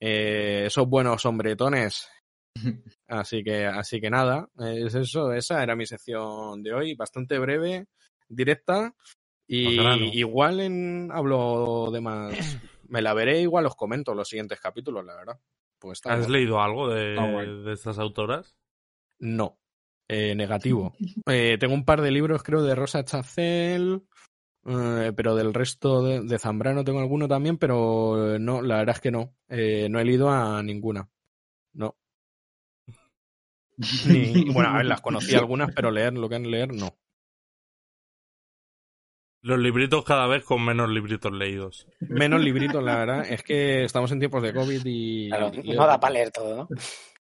[0.02, 2.10] Eh, esos buenos hombretones
[3.08, 7.88] Así que, así que nada, es eso, esa era mi sección de hoy, bastante breve,
[8.30, 8.96] directa
[9.46, 10.06] y grano.
[10.06, 15.16] igual en hablo de más, me la veré, igual os comento los siguientes capítulos, la
[15.16, 15.40] verdad.
[15.78, 18.56] Pues ¿Has leído algo de, estas autoras?
[19.20, 19.60] No,
[20.08, 20.94] eh, negativo.
[21.28, 24.04] Eh, tengo un par de libros, creo, de Rosa Chacel,
[24.66, 29.02] eh, pero del resto de, de Zambrano tengo alguno también, pero no, la verdad es
[29.02, 31.10] que no, eh, no he leído a ninguna.
[31.74, 31.98] No.
[34.08, 36.96] Ni- bueno, a ver, las conocí algunas, pero leer, lo que han leer, no.
[39.44, 41.88] Los libritos cada vez con menos libritos leídos.
[42.00, 43.26] Menos libritos, la verdad.
[43.28, 45.30] Es que estamos en tiempos de COVID y.
[45.30, 46.70] Claro, y- no da para leer todo, ¿no?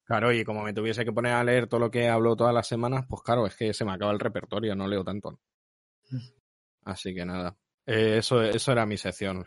[0.03, 2.67] Claro, y como me tuviese que poner a leer todo lo que hablo todas las
[2.67, 5.39] semanas, pues claro, es que se me acaba el repertorio, no leo tanto.
[6.83, 7.55] Así que nada.
[7.85, 9.45] Eh, eso, eso era mi sección.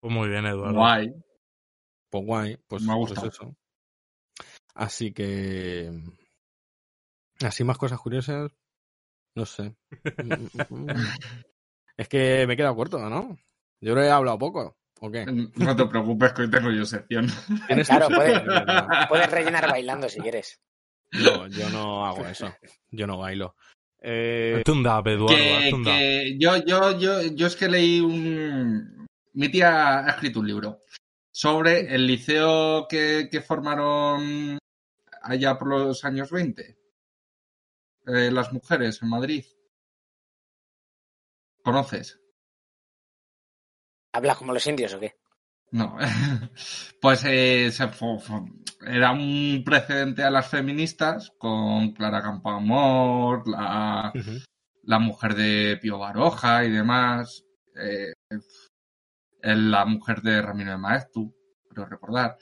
[0.00, 0.74] Pues muy bien, Eduardo.
[0.78, 1.14] Guay.
[2.10, 3.28] Pues guay, pues, Me ha pues gustado.
[3.28, 3.56] eso.
[4.74, 5.90] Así que.
[7.42, 8.52] Así más cosas curiosas.
[9.34, 9.74] No sé.
[11.96, 13.36] es que me he quedado corto, ¿no?
[13.80, 14.76] Yo he hablado poco.
[15.00, 15.26] ¿O qué?
[15.26, 17.26] No te preocupes que hoy tengo yo sección.
[17.66, 18.42] ¿Tienes Claro, puedes,
[19.08, 20.60] puedes rellenar bailando si quieres.
[21.12, 22.52] No, yo no hago eso.
[22.90, 23.54] Yo no bailo.
[24.00, 25.98] Eh, Hazte un dab, Eduardo, que, hazte un dab.
[25.98, 29.06] que yo, yo, yo, yo es que leí un...
[29.32, 30.80] Mi tía ha escrito un libro
[31.32, 34.58] sobre el liceo que, que formaron
[35.24, 36.78] allá por los años 20.
[38.06, 39.44] Eh, las mujeres en Madrid.
[41.62, 42.20] ¿Conoces?
[44.12, 45.16] ¿Hablas como los indios o qué?
[45.70, 45.96] No.
[47.00, 47.90] pues eh, se
[48.86, 54.12] era un precedente a las feministas con Clara Campoamor, la,
[54.82, 58.12] la mujer de Pío Baroja y demás, eh,
[59.42, 61.34] la mujer de Ramiro de Maeztu,
[61.70, 62.36] creo recordar,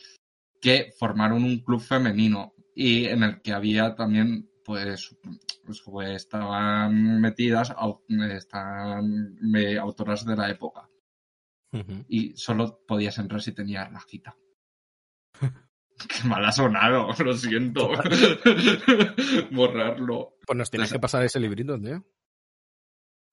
[0.61, 5.17] que formaron un club femenino y en el que había también, pues,
[5.65, 7.75] pues, pues, estaban metidas
[8.37, 10.89] están, me- autoras de la época
[12.09, 14.37] y solo podías entrar si tenías la cita.
[16.09, 17.89] Qué mal ha sonado, lo siento.
[19.53, 20.37] Borrarlo.
[20.47, 22.05] Pues nos tienes que pasar ese librito, tío.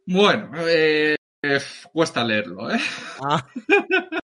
[0.06, 1.60] Bueno, eh, eh,
[1.92, 2.80] cuesta leerlo, ¿eh?
[3.22, 3.46] Ah.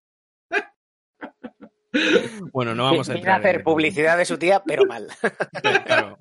[2.52, 3.36] bueno, no vamos a Viene entrar.
[3.36, 5.06] a hacer en- publicidad de su tía, pero mal.
[5.86, 6.18] Claro,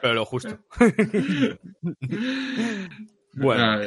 [0.00, 0.58] pero lo justo.
[3.36, 3.80] Bueno,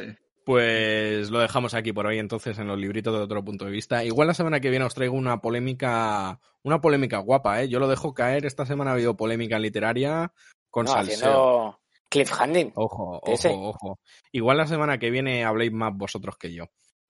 [0.46, 4.04] pues lo dejamos aquí por hoy entonces en los libritos de otro punto de vista.
[4.04, 7.70] Igual la semana que viene os traigo una polémica, una polémica guapa, ¿eh?
[7.70, 8.46] Yo lo dejo caer.
[8.46, 10.32] Esta semana ha habido polémica literaria
[10.70, 11.16] con No, salseo.
[11.18, 12.72] haciendo cliffhanging.
[12.76, 13.50] Ojo, Ese.
[13.50, 14.00] ojo, ojo.
[14.32, 16.66] Igual la semana que viene habléis más vosotros que yo.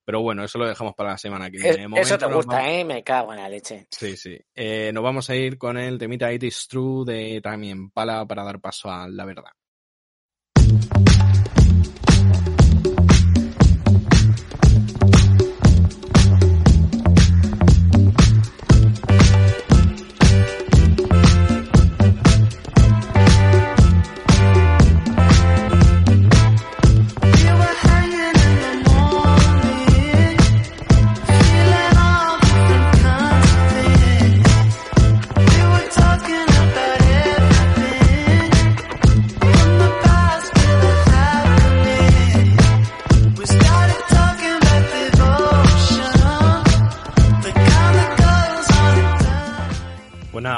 [0.08, 1.86] Pero bueno, eso lo dejamos para la semana que viene.
[1.90, 2.86] De Es- eso te gusta, vamos- ¿eh?
[2.86, 3.88] Me cago en la leche.
[3.92, 4.40] Sí, sí.
[4.56, 8.46] Eh, nos vamos a ir con el temita It is True de también Pala para
[8.46, 9.52] dar paso a la verdad.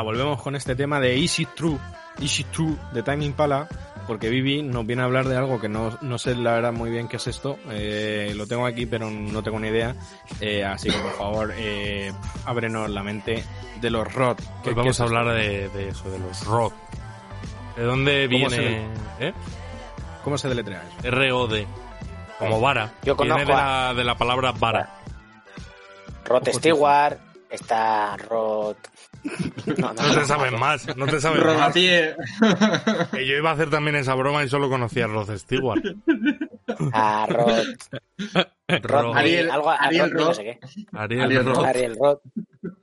[0.10, 1.78] Volvemos con este tema de Easy True,
[2.20, 3.68] Easy True de Time Impala,
[4.08, 6.90] porque Vivi nos viene a hablar de algo que no, no sé la verdad muy
[6.90, 7.60] bien qué es esto.
[7.70, 9.96] Eh, lo tengo aquí, pero no tengo ni idea.
[10.42, 12.12] Eh, así que por favor, eh,
[12.46, 13.44] ábrenos la mente
[13.80, 14.40] de los ROT.
[14.64, 16.72] ¿Qué- Hoy qué vamos a hablar de, de eso, de los ROD.
[17.78, 18.88] ¿De dónde ¿Cómo viene?
[19.20, 19.34] ¿Eh?
[20.24, 21.08] ¿Cómo se deletrea eso?
[21.08, 21.68] R-O-D.
[22.40, 22.94] Como vara.
[23.04, 24.90] Yo Viene conozco de la, de la palabra vara.
[26.26, 27.20] Rod Stewart,
[27.52, 28.76] está Rod...
[29.78, 31.74] No, no, No te sabes más, no te sabes más.
[31.74, 32.16] Que
[33.28, 35.84] yo iba a hacer también esa broma y solo conocía a Rod Stewart.
[36.94, 37.66] A Rod...
[38.68, 40.34] Rod Rod- Ariel- algo, Ariel Rod, no Rod.
[40.34, 40.60] sé qué.
[40.94, 41.56] Ariel, Ariel Rod.
[41.56, 41.66] Rod.
[41.66, 42.20] Ariel Rod.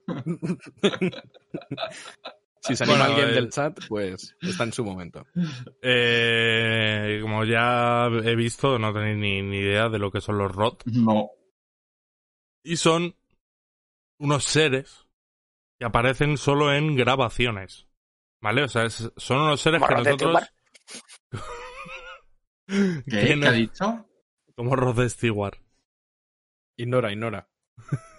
[2.61, 5.25] Si se anima Bueno, alguien del chat, pues está en su momento.
[5.81, 10.51] Eh, como ya he visto, no tenéis ni, ni idea de lo que son los
[10.53, 10.83] ROT.
[10.87, 11.31] No.
[12.65, 13.15] Y son
[14.19, 15.06] unos seres
[15.79, 17.87] que aparecen solo en grabaciones.
[18.43, 18.63] ¿Vale?
[18.65, 20.43] O sea, es- son unos seres que Como nosotros...
[22.69, 23.03] ¿Qué?
[23.09, 24.07] ¿Qué no- ha dicho?
[24.55, 25.59] como Rod Stewart.
[26.79, 27.49] Ignora, ignora.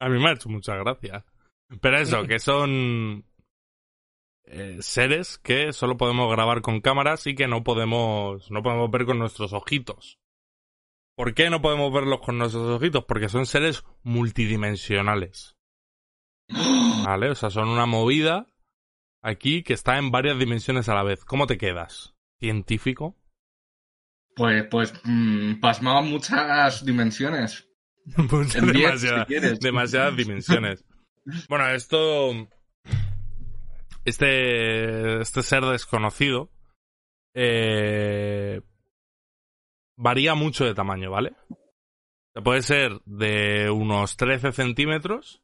[0.00, 1.24] A mí me ha hecho mucha gracia.
[1.80, 3.24] Pero eso, que son
[4.44, 9.04] eh, seres que solo podemos grabar con cámaras y que no podemos, no podemos ver
[9.04, 10.18] con nuestros ojitos.
[11.16, 13.04] ¿Por qué no podemos verlos con nuestros ojitos?
[13.04, 15.56] Porque son seres multidimensionales.
[17.04, 17.30] ¿Vale?
[17.30, 18.46] O sea, son una movida
[19.22, 21.24] aquí que está en varias dimensiones a la vez.
[21.24, 22.14] ¿Cómo te quedas?
[22.38, 23.16] ¿Científico?
[24.34, 27.66] Pues, pues, mm, pasmaba muchas dimensiones.
[28.16, 30.84] En diez, si demasiadas dimensiones.
[31.50, 32.32] Bueno, esto.
[34.06, 35.20] Este.
[35.20, 36.50] Este ser desconocido.
[37.34, 38.62] eh,
[40.00, 41.34] varía mucho de tamaño, ¿vale?
[42.42, 45.42] Puede ser de unos 13 centímetros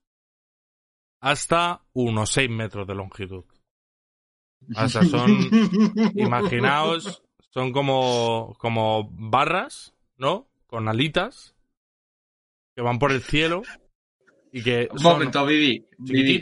[1.21, 3.45] hasta unos 6 metros de longitud.
[4.75, 5.31] O sea, son.
[6.15, 10.49] Imaginaos, son como, como barras, ¿no?
[10.67, 11.55] Con alitas
[12.75, 13.63] que van por el cielo
[14.53, 15.87] y que Un son momento, Vivi.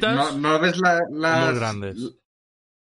[0.00, 2.16] ¿no, no ves la, las, muy grandes.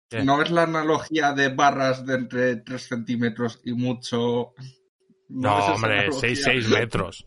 [0.10, 0.24] ¿Qué?
[0.24, 4.54] ¿No ves la analogía de barras de entre 3 centímetros y mucho?
[5.28, 6.20] No, hombre, analogía?
[6.20, 7.26] 6, 6 metros.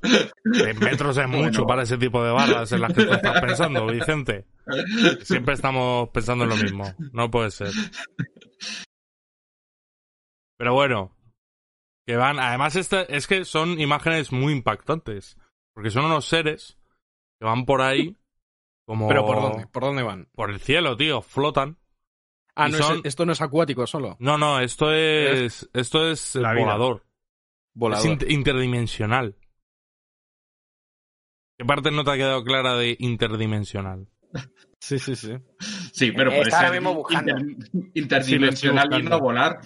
[0.52, 1.66] 6 metros es mucho Bueno.
[1.66, 4.46] para ese tipo de barras en las que tú estás pensando, Vicente.
[5.22, 6.84] Siempre estamos pensando en lo mismo.
[7.12, 7.70] No puede ser.
[10.58, 11.16] Pero bueno,
[12.06, 12.38] que van.
[12.38, 15.36] Además, esta, es que son imágenes muy impactantes.
[15.74, 16.76] Porque son unos seres
[17.40, 18.16] que van por ahí
[18.86, 19.08] como.
[19.08, 19.66] ¿Pero por dónde?
[19.68, 20.28] ¿Por dónde van?
[20.34, 21.22] Por el cielo, tío.
[21.22, 21.78] Flotan.
[22.56, 24.16] Ah, no, son- es- esto no es acuático solo.
[24.18, 25.68] No, no, esto es.
[25.72, 26.64] Esto es La vida.
[26.64, 27.04] volador.
[27.78, 28.04] Volador.
[28.06, 29.36] Es inter- interdimensional.
[31.56, 34.06] ¿Qué parte no te ha quedado clara de interdimensional?
[34.80, 35.32] Sí, sí, sí.
[35.92, 37.36] Sí, pero Está puede ahora mismo buscando.
[37.36, 39.60] inter- interdimensional Sí, yendo a volar.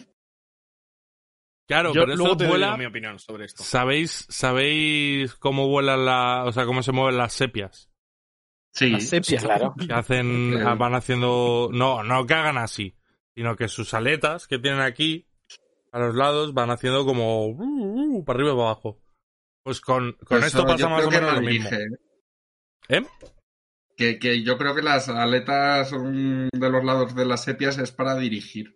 [1.68, 2.76] Claro, Yo pero luego te vuela.
[2.78, 3.62] mi opinión sobre esto.
[3.62, 7.90] ¿Sabéis, ¿Sabéis cómo vuelan la, o sea, cómo se mueven las sepias?
[8.72, 9.42] Sí, Las sepias.
[9.42, 9.74] Sí, claro.
[9.86, 12.96] Que hacen, van haciendo, no, no que hagan así,
[13.34, 15.28] sino que sus aletas que tienen aquí
[15.92, 17.56] a los lados van haciendo como uh,
[18.18, 18.98] uh, para arriba y para abajo.
[19.62, 21.68] Pues con, con Eso esto pasa yo más o menos no lo mismo.
[21.70, 21.86] dirige,
[22.88, 23.06] ¿Eh?
[23.96, 28.16] Que, que yo creo que las aletas de los lados de las sepias es para
[28.16, 28.74] dirigir.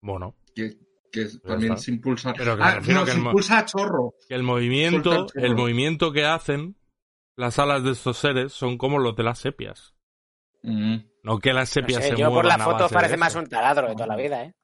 [0.00, 0.78] Bueno, Que,
[1.12, 1.84] que también está.
[1.84, 2.32] se impulsa.
[2.36, 4.14] Pero que ah, no, que se impulsa a chorro.
[4.28, 5.44] que el movimiento, el chorro.
[5.46, 6.76] el movimiento que hacen
[7.36, 9.94] las alas de estos seres son como los de las sepias.
[10.62, 10.96] Mm.
[11.24, 13.46] No que las No sepias sé, se yo por muevan las fotos parece más un
[13.48, 14.54] taladro de toda la vida, ¿eh?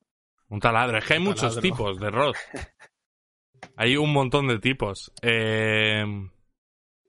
[0.51, 0.98] Un taladro.
[0.98, 1.62] Es que hay muchos taladro.
[1.62, 2.34] tipos de rod.
[3.76, 5.12] hay un montón de tipos.
[5.22, 6.05] Eh,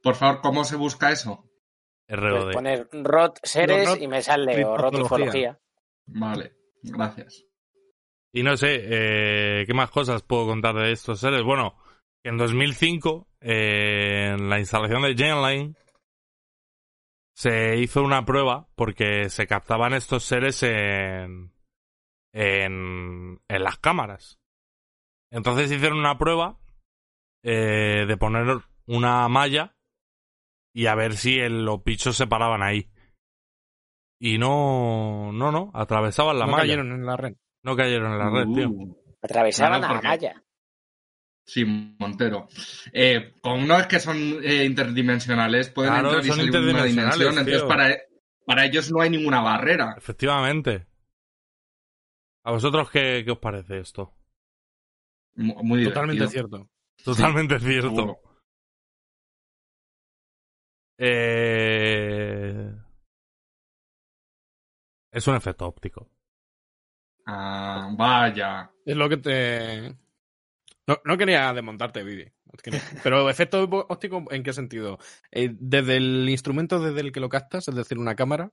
[0.02, 1.48] Por favor, ¿cómo se busca eso?
[2.08, 2.44] ROD.
[2.44, 5.04] Pues poner ROT seres y me sale o ritmología.
[5.04, 5.60] ufología.
[6.08, 7.46] Vale, gracias.
[8.34, 11.44] Y no sé, eh, ¿qué más cosas puedo contar de estos seres?
[11.44, 11.76] Bueno,
[12.24, 15.76] en 2005, eh, en la instalación de Genline,
[17.34, 21.52] se hizo una prueba porque se captaban estos seres en,
[22.34, 24.40] en, en las cámaras.
[25.32, 26.60] Entonces hicieron una prueba
[27.44, 29.76] eh, de poner una malla
[30.74, 32.90] y a ver si el- los bichos se paraban ahí.
[34.20, 36.64] Y no, no, no, atravesaban la no malla.
[36.64, 37.34] cayeron en la red.
[37.64, 38.70] No cayeron en la red, tío.
[38.70, 40.44] Uh, Atravesaban Claro, la malla.
[41.46, 42.48] sí, Montero.
[42.94, 46.72] Eh, como no es que son eh, interdimensionales, pueden Claro, entrar y son salir de
[46.72, 47.98] una dimensión, entonces para,
[48.46, 49.96] para ellos no hay ninguna barrera.
[49.98, 50.88] Efectivamente.
[52.44, 54.14] ¿A vosotros qué, qué os parece esto?
[55.36, 56.70] Mu- Muy Totalmente cierto.
[57.04, 57.90] Totalmente cierto.
[57.90, 58.22] seguro.
[60.98, 62.74] Eh...
[65.12, 66.10] Es un efecto óptico.
[67.26, 68.72] Ah, vaya.
[68.86, 69.96] Es lo que te.
[70.88, 72.32] No, no quería desmontarte, Vivi.
[73.04, 74.98] Pero efecto óptico, ¿en qué sentido?
[75.32, 78.52] Eh, desde el instrumento desde el que lo captas, es decir, una cámara.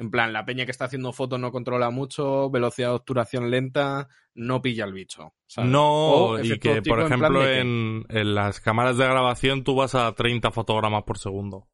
[0.00, 4.08] En plan, la peña que está haciendo fotos no controla mucho, velocidad de obturación lenta,
[4.32, 5.34] no pilla el bicho.
[5.46, 5.70] ¿sabes?
[5.70, 10.10] No, y que, por en ejemplo, que- en, las cámaras de grabación tú vas a
[10.14, 11.68] 30 fotogramas por segundo.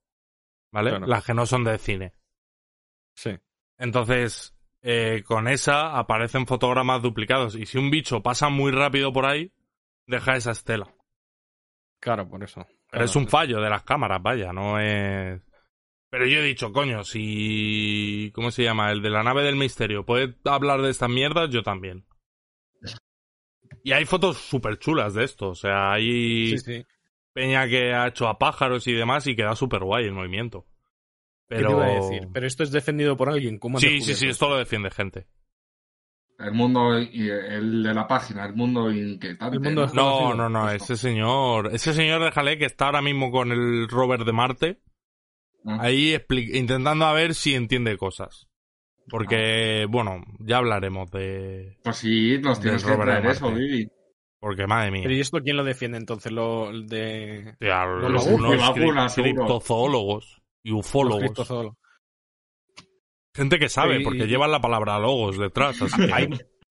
[0.72, 0.90] ¿Vale?
[0.90, 1.06] Claro.
[1.06, 2.14] Las que no son de cine.
[3.14, 3.30] Sí.
[3.78, 7.54] Entonces, eh, con esa aparecen fotogramas duplicados.
[7.54, 9.52] Y si un bicho pasa muy rápido por ahí,
[10.08, 10.92] deja esa estela.
[12.00, 12.66] Claro, por eso.
[12.90, 15.40] Pero es un fallo de las cámaras, vaya, no es.
[16.10, 18.30] Pero yo he dicho, coño, si.
[18.34, 18.92] ¿Cómo se llama?
[18.92, 22.04] El de la nave del misterio puede hablar de estas mierdas, yo también.
[23.82, 25.48] Y hay fotos súper chulas de esto.
[25.50, 26.86] O sea, hay Sí, sí.
[27.32, 30.66] peña que ha hecho a pájaros y demás y queda súper guay el movimiento.
[31.48, 31.68] ¿Qué Pero.
[31.68, 32.28] te iba a decir?
[32.32, 33.58] Pero esto es defendido por alguien.
[33.58, 35.26] ¿Cómo Sí, sí, sí, esto lo defiende gente.
[36.38, 39.56] El mundo, y el de la página, el mundo inquietante.
[39.56, 40.34] El mundo ¿no?
[40.34, 41.70] No, no, ese señor.
[41.72, 44.80] Ese señor, déjale que está ahora mismo con el rover de Marte.
[45.66, 45.78] Ah.
[45.80, 46.16] ahí
[46.52, 48.46] intentando a ver si entiende cosas.
[49.08, 49.86] Porque, Ah.
[49.88, 51.78] bueno, ya hablaremos de...
[51.82, 53.60] Pues sí, nos tienes que traer eso, Marte.
[53.60, 53.88] Vivi.
[54.40, 55.02] Porque, madre mía.
[55.04, 56.30] Pero ¿y esto quién lo defiende entonces?
[56.32, 57.54] Lo de.
[57.58, 59.34] Los los, vacuna, unos vacuna, cri- seguro.
[59.46, 61.76] criptozoólogos y ufólogos.
[63.34, 65.80] Gente que sabe, porque llevan la palabra logos detrás.
[65.82, 66.12] Así que...
[66.12, 66.28] Hay,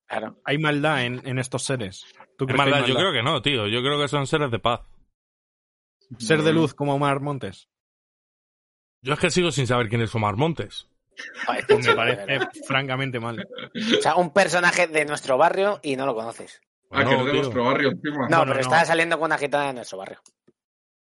[0.08, 0.40] Claro.
[0.46, 2.06] hay maldad en, en estos seres.
[2.38, 3.66] ¿Tú maldad, yo creo que no, tío.
[3.68, 4.82] Yo creo que son seres de paz.
[6.20, 7.68] Ser de luz como Omar Montes.
[9.06, 10.88] Yo es que sigo sin saber quién es Omar Montes.
[11.68, 13.48] Pues me parece francamente mal.
[13.76, 16.60] O sea, un personaje de nuestro barrio y no lo conoces.
[16.90, 17.42] Ah, que No, es de tío.
[17.42, 18.28] nuestro barrio encima.
[18.30, 18.60] No, pero no.
[18.60, 20.20] está saliendo con una gitana de nuestro barrio.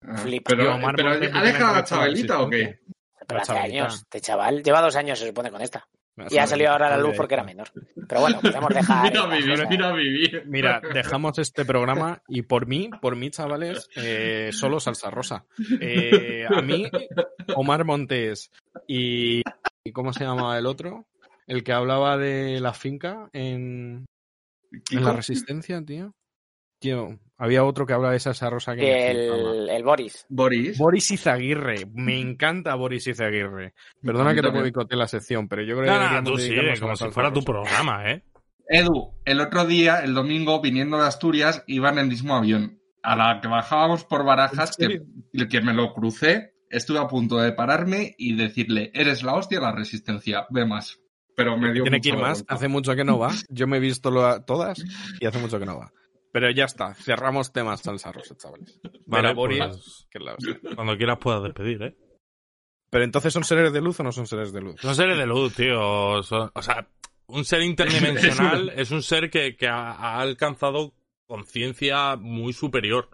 [0.03, 0.49] Ah, flipa.
[0.49, 2.81] Pero, Tío, Omar pero ¿ha dejado a la chavalita o qué?
[3.29, 3.95] Pero hace años.
[3.97, 5.87] Este chaval lleva dos años, se supone, con esta.
[6.31, 7.69] Y ha salido ahora a la luz porque era menor.
[8.09, 9.11] Pero bueno, podemos dejar.
[9.13, 10.43] Mira vivir, mira vivir.
[10.47, 15.45] Mira, dejamos este programa y por mí, por mí, chavales, eh, solo salsa rosa.
[15.81, 16.91] Eh, a mí,
[17.55, 18.51] Omar Montes
[18.87, 19.43] y,
[19.85, 21.07] y ¿cómo se llama el otro?
[21.47, 24.07] El que hablaba de la finca en,
[24.91, 26.13] en la resistencia, tío.
[26.81, 29.11] Tío, había otro que hablaba de esa, esa rosa que.
[29.11, 30.27] El, el Boris.
[30.29, 30.79] Boris.
[30.79, 31.87] Boris Izaguirre.
[31.95, 33.75] Me encanta Boris Izaguirre.
[34.03, 36.95] Perdona que te boicote la sección, pero yo creo que Nada, tú sí, a como
[36.95, 38.23] si fuera tu programa, ¿eh?
[38.69, 42.79] Edu, el otro día, el domingo, viniendo de Asturias, iba en el mismo avión.
[43.03, 47.39] A la que bajábamos por Barajas, ¿En que, que me lo crucé, estuve a punto
[47.39, 51.01] de pararme y decirle, eres la hostia de la resistencia, ve más.
[51.35, 52.45] Pero me dio Tiene que ir más.
[52.47, 53.31] Hace mucho que no va.
[53.49, 54.83] Yo me he visto lo- todas
[55.19, 55.91] y hace mucho que no va.
[56.33, 56.95] Pero ya está.
[56.95, 58.81] Cerramos temas salsa rosa, chavales.
[59.07, 60.07] Vale, pues,
[60.77, 61.97] cuando quieras puedas despedir, ¿eh?
[62.91, 64.81] Pero entonces, ¿son seres de luz o no son seres de luz?
[64.81, 66.23] Son seres de luz, tío.
[66.23, 66.89] Son- o sea,
[67.27, 70.95] un ser interdimensional es un ser que, que ha, ha alcanzado
[71.27, 73.09] conciencia muy superior.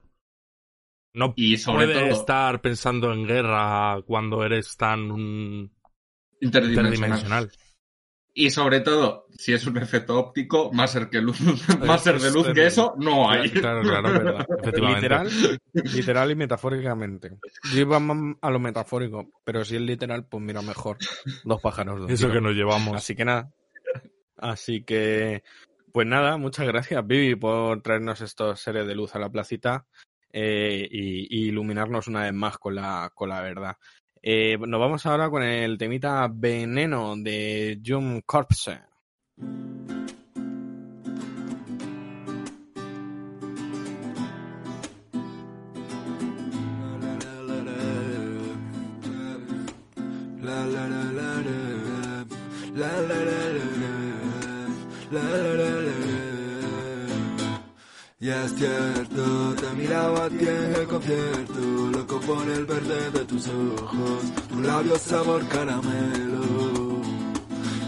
[1.14, 5.70] No Y sobre puede todo- estar pensando en guerra cuando eres tan
[6.40, 6.68] Interdimensional.
[6.70, 7.50] interdimensional.
[8.38, 11.40] Y sobre todo, si es un efecto óptico, más ser que luz,
[11.86, 13.48] más ser de luz que eso, no hay.
[13.48, 14.46] Claro, claro, es verdad.
[14.60, 15.00] Efectivamente.
[15.00, 17.30] Literal, literal y metafóricamente.
[17.72, 20.98] Yo iba a lo metafórico, pero si es literal, pues mira mejor.
[21.44, 22.00] Dos pájaros.
[22.00, 22.94] dos Eso que nos llevamos.
[22.94, 23.50] Así que nada.
[24.36, 25.42] Así que,
[25.90, 29.86] pues nada, muchas gracias, Vivi, por traernos estos seres de luz a la placita
[30.30, 33.76] eh, y, y iluminarnos una vez más con la, con la verdad.
[34.28, 38.80] Eh, nos vamos ahora con el temita Veneno de John Corpse.
[58.26, 61.60] Ya es cierto, te miraba a ti en el concierto,
[61.92, 67.02] loco por el verde de tus ojos, tu labio sabor caramelo.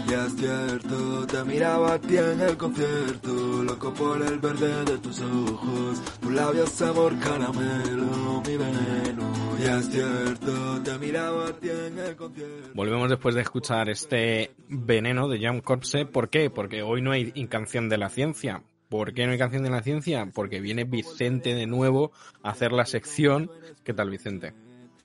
[0.07, 4.97] Ya es cierto, te miraba a ti en el concierto, loco por el verde de
[4.99, 9.33] tus ojos, tu labio sabor caramelo, mi veneno.
[9.61, 12.69] Ya es cierto, te miraba a ti en el concierto.
[12.75, 16.05] Volvemos después de escuchar este veneno de Jam Corpse.
[16.05, 16.49] ¿Por qué?
[16.49, 18.63] Porque hoy no hay canción de la ciencia.
[18.89, 20.27] ¿Por qué no hay canción de la ciencia?
[20.33, 22.11] Porque viene Vicente de nuevo
[22.43, 23.51] a hacer la sección.
[23.83, 24.53] ¿Qué tal, Vicente?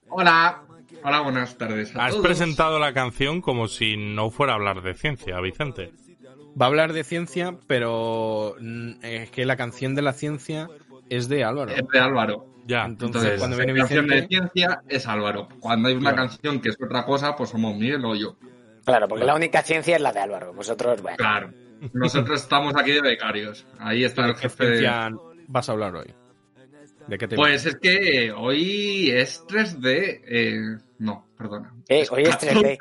[0.09, 0.63] Hola.
[1.03, 1.95] Hola, buenas tardes.
[1.95, 2.25] a Has todos.
[2.27, 5.93] presentado la canción como si no fuera a hablar de ciencia, Vicente.
[6.61, 10.69] Va a hablar de ciencia, pero mm, es que la canción de la ciencia
[11.11, 11.73] es de Álvaro.
[11.73, 12.47] Es de Álvaro.
[12.67, 15.49] Ya, Entonces, Entonces, cuando la viene canción de Vicente, ciencia es Álvaro.
[15.61, 16.29] Cuando hay una Claro.
[16.29, 18.37] canción que es otra cosa, pues somos Miguel o yo.
[18.87, 20.55] Claro, porque la única ciencia es la de Álvaro.
[20.55, 21.19] Vosotros, bueno.
[21.19, 21.51] Claro.
[21.93, 23.67] Nosotros estamos aquí de becarios.
[23.79, 24.65] Ahí está el ¿de qué jefe.
[24.67, 25.17] de-
[25.49, 26.13] vas a hablar hoy?
[27.07, 30.23] ¿De qué te Pues es que hoy es 3D.
[30.27, 31.75] eh, No, perdona.
[31.89, 32.79] Eh, hoy es 3D.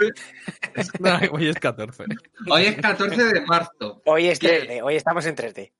[1.32, 2.06] Hoy es 14.
[2.50, 4.02] Hoy es 14 de marzo.
[4.06, 4.68] Hoy es ¿Qué?
[4.68, 4.82] 3D.
[4.84, 5.74] Hoy estamos en 3D.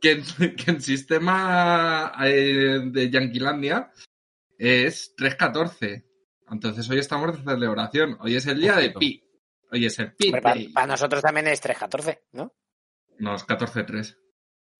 [0.00, 3.90] Que en, que en sistema eh, de Yanquilandia
[4.56, 6.04] es 3.14.
[6.50, 8.16] Entonces hoy estamos de celebración.
[8.20, 8.98] Hoy es el día de Ojito.
[9.00, 9.22] Pi.
[9.74, 10.28] Hoy es el Pi.
[10.28, 12.54] Hombre, Para, para nosotros también es 3.14, ¿no?
[13.18, 14.16] No, es 14.3.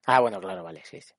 [0.06, 1.12] Ah, bueno, claro, vale, sí, sí.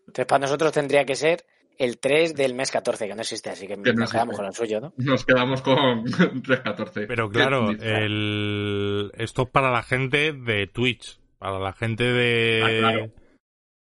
[0.00, 1.46] Entonces para nosotros tendría que ser
[1.78, 4.46] el 3 del mes 14, que no existe, así que, Que no nos quedamos con
[4.46, 4.92] el suyo, ¿no?
[4.96, 7.06] Nos quedamos con 3.14.
[7.08, 9.10] Pero claro, el...
[9.16, 12.62] esto es para la gente de Twitch, para la gente de...
[12.64, 13.12] Ah, claro.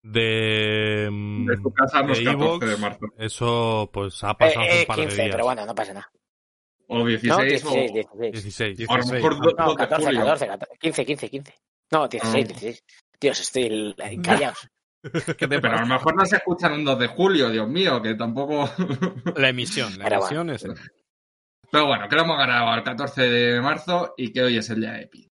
[0.04, 1.10] De...
[1.12, 3.06] de tu casa no es de 14 iVoox, de marzo.
[3.20, 5.36] Eso pues ha Eh, pasado hace eh, un par 15, de días.
[5.36, 6.12] pero bueno, no pasa nada.
[6.94, 7.74] O 16 No, o...
[7.74, 8.32] 16, 16.
[8.44, 8.90] 16.
[8.90, 9.12] o a lo 16.
[9.14, 10.20] mejor No, 2 de 14, julio.
[10.22, 11.54] 14, 14, 15, 15, 15.
[11.92, 12.48] No, 16, Ah.
[12.48, 12.84] 16.
[13.22, 14.70] Dios, estoy eh, callaos.
[15.38, 18.02] ¿Qué te Pero a lo mejor no se escuchan un 2 de julio, Dios mío,
[18.02, 18.70] que tampoco...
[19.38, 20.66] La emisión, la Pero emisión es...
[21.72, 24.82] Pero bueno, que lo hemos ganado el 14 de marzo y que hoy es el
[24.82, 25.28] día de Pi.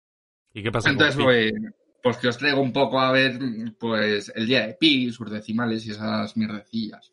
[0.55, 1.51] ¿Y qué pasa Entonces, con Pi?
[1.51, 3.39] pues, pues que os traigo un poco a ver,
[3.79, 7.13] pues, el día de Pi, sus decimales y esas mierdecillas.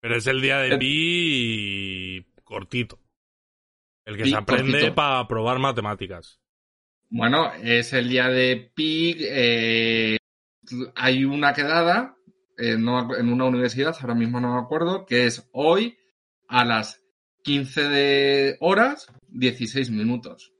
[0.00, 0.78] Pero es el día de Eh.
[0.78, 2.98] Pi cortito.
[4.10, 6.40] El que Pi se aprende para probar matemáticas.
[7.08, 9.16] Bueno, es el día de Pi.
[9.20, 10.16] eh,
[10.96, 12.14] hay una quedada
[12.58, 15.96] eh, en una universidad, ahora mismo no me acuerdo, que es hoy
[16.48, 17.02] a las
[17.44, 20.52] 15 de horas, 16 minutos.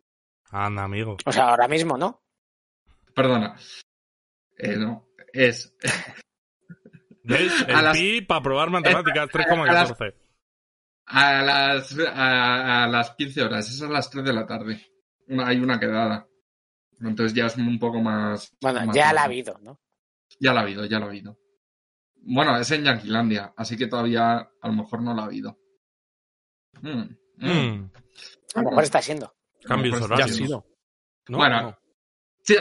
[0.50, 1.16] Anda, amigo.
[1.24, 2.22] O sea, ahora mismo, ¿no?
[3.14, 3.56] Perdona.
[4.58, 5.76] Eh, no, es
[7.22, 7.52] ¿Ves?
[7.68, 9.48] A El las- Pi para probar matemáticas a las-
[9.98, 10.14] 3,14.
[11.10, 14.86] A las, a, a las 15 horas, es a las 3 de la tarde.
[15.28, 16.26] Una- Hay una quedada.
[17.00, 18.52] Entonces ya es un poco más.
[18.60, 19.24] Bueno, más ya la ha tarde.
[19.26, 19.80] habido, ¿no?
[20.38, 21.38] Ya la ha habido, ya la ha habido.
[22.22, 25.58] Bueno, es en Yanquilandia, así que todavía a lo mejor no la ha habido.
[26.82, 27.46] Mm, mm.
[27.48, 27.90] Mm,
[28.54, 29.34] A lo mejor está siendo.
[29.64, 30.36] cambios mejor Ya ha horarios.
[30.36, 30.66] sido.
[31.28, 31.38] ¿No?
[31.38, 31.76] Bueno, No.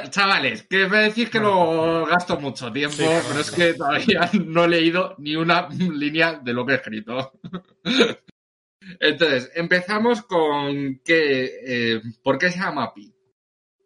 [0.10, 4.66] Chavales, que me decís que lo gasto mucho tiempo, Sí, pero es que todavía no
[4.66, 7.40] he leído ni una línea de lo que he escrito.
[9.00, 13.14] Entonces, empezamos con que, eh, ¿por qué se llama pi?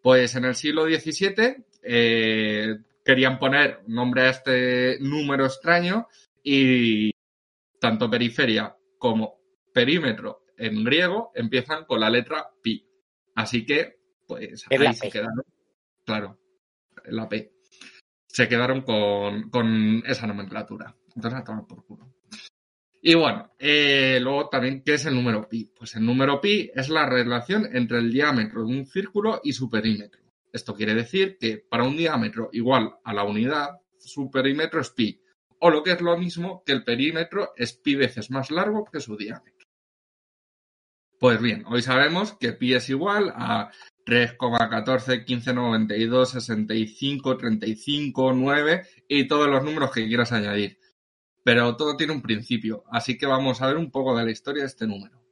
[0.02, 6.08] Pues en el siglo XVII eh, querían poner nombre a este número extraño
[6.42, 7.10] y
[7.80, 9.40] tanto periferia como
[9.72, 12.86] perímetro en griego empiezan con la letra pi.
[13.34, 15.10] Así que, pues ahí se P.
[15.10, 15.44] quedaron.
[16.04, 16.38] Claro,
[17.06, 17.52] la P.
[18.26, 20.94] Se quedaron con, con esa nomenclatura.
[21.14, 22.13] Entonces, a tomar por culo.
[23.06, 25.70] Y bueno, eh, luego también, ¿qué es el número pi?
[25.76, 29.68] Pues el número pi es la relación entre el diámetro de un círculo y su
[29.68, 30.22] perímetro.
[30.50, 35.20] Esto quiere decir que para un diámetro igual a la unidad, su perímetro es pi.
[35.58, 39.00] O lo que es lo mismo, que el perímetro es pi veces más largo que
[39.00, 39.66] su diámetro.
[41.20, 43.70] Pues bien, hoy sabemos que pi es igual a
[44.06, 50.78] 3,14, 1592, 65, 35, 9 y todos los números que quieras añadir.
[51.44, 54.62] Pero todo tiene un principio, así que vamos a ver un poco de la historia
[54.62, 55.22] de este número.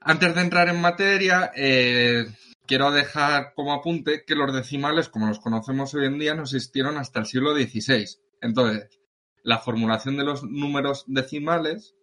[0.00, 2.26] Antes de entrar en materia, eh,
[2.66, 6.96] quiero dejar como apunte que los decimales, como los conocemos hoy en día, no existieron
[6.96, 8.06] hasta el siglo XVI.
[8.40, 9.00] Entonces,
[9.42, 11.94] la formulación de los números decimales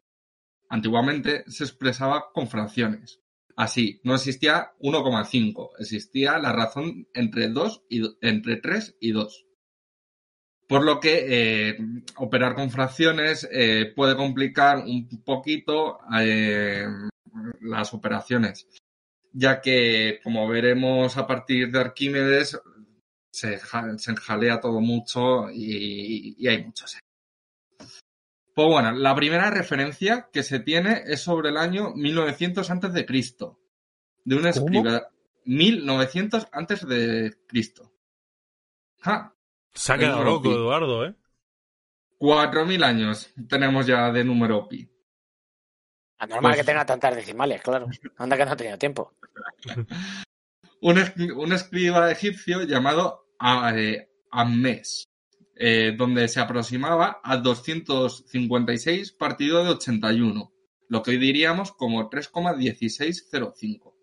[0.70, 3.20] antiguamente se expresaba con fracciones.
[3.56, 9.46] Así, no existía 1,5, existía la razón entre 2 y entre 3 y 2.
[10.70, 11.26] Por lo que
[11.70, 11.78] eh,
[12.18, 16.86] operar con fracciones eh, puede complicar un poquito eh,
[17.62, 18.68] las operaciones,
[19.34, 22.62] ya que, como veremos a partir de Arquímedes,
[23.32, 23.60] se,
[23.98, 27.00] se enjalea todo mucho y, y hay muchos.
[28.54, 33.08] Pues bueno, la primera referencia que se tiene es sobre el año 1900 antes de
[33.08, 33.60] Cristo,
[34.24, 35.10] de un escriba
[35.46, 37.92] 1900 antes de Cristo.
[39.00, 39.34] Ja,
[39.74, 40.52] Se ha El quedado número loco.
[40.52, 41.16] Eduardo, ¿eh?
[42.18, 44.90] 4000 años tenemos ya de número pi.
[46.18, 47.88] Anormal Pues- que tenga tantas decimales, claro.
[48.18, 49.14] Anda que no ha tenido tiempo.
[50.82, 55.10] Un, es- un escriba egipcio llamado ah, eh, Ammes,
[55.56, 60.54] eh, donde se aproximaba a 256 partido de 81,
[60.88, 63.94] lo que hoy diríamos como 3,1605.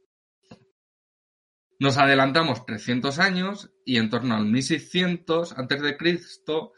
[1.79, 6.73] Nos adelantamos 300 años y en torno al 1600 antes de Cristo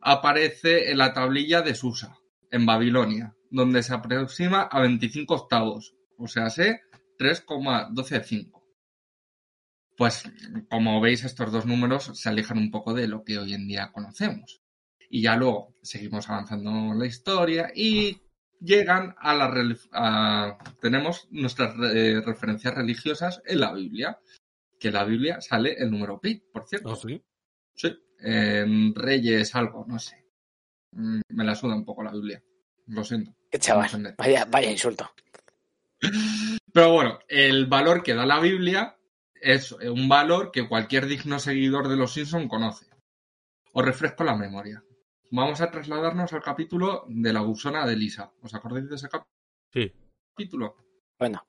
[0.00, 2.16] aparece en la tablilla de Susa,
[2.50, 6.80] en Babilonia, donde se aproxima a 25 octavos, o sea, sé
[7.18, 8.58] 3,125.
[9.96, 10.22] Pues,
[10.70, 13.90] como veis, estos dos números se alejan un poco de lo que hoy en día
[13.92, 14.62] conocemos.
[15.10, 18.22] Y ya luego seguimos avanzando en la historia y
[18.60, 20.58] llegan a la...
[20.80, 24.18] tenemos nuestras eh, referencias religiosas en la Biblia.
[24.78, 26.90] Que en la Biblia sale el número pi, por cierto.
[26.90, 27.22] ¿Oh, sí?
[27.74, 30.24] Sí, en Reyes algo, no sé.
[30.92, 32.42] Mm, Me la suda un poco la Biblia.
[32.86, 33.34] Lo siento.
[33.50, 34.14] Qué chaval.
[34.16, 35.10] Vaya, vaya insulto.
[36.72, 38.96] Pero bueno, el valor que da la Biblia
[39.34, 42.86] es un valor que cualquier digno seguidor de los Simpson conoce.
[43.72, 44.82] Os refresco la memoria.
[45.30, 48.32] Vamos a trasladarnos al capítulo de la buzona de Lisa.
[48.42, 49.26] ¿Os acordáis de ese cap-
[49.72, 49.92] Sí.
[50.34, 50.76] capítulo?
[51.18, 51.46] Bueno,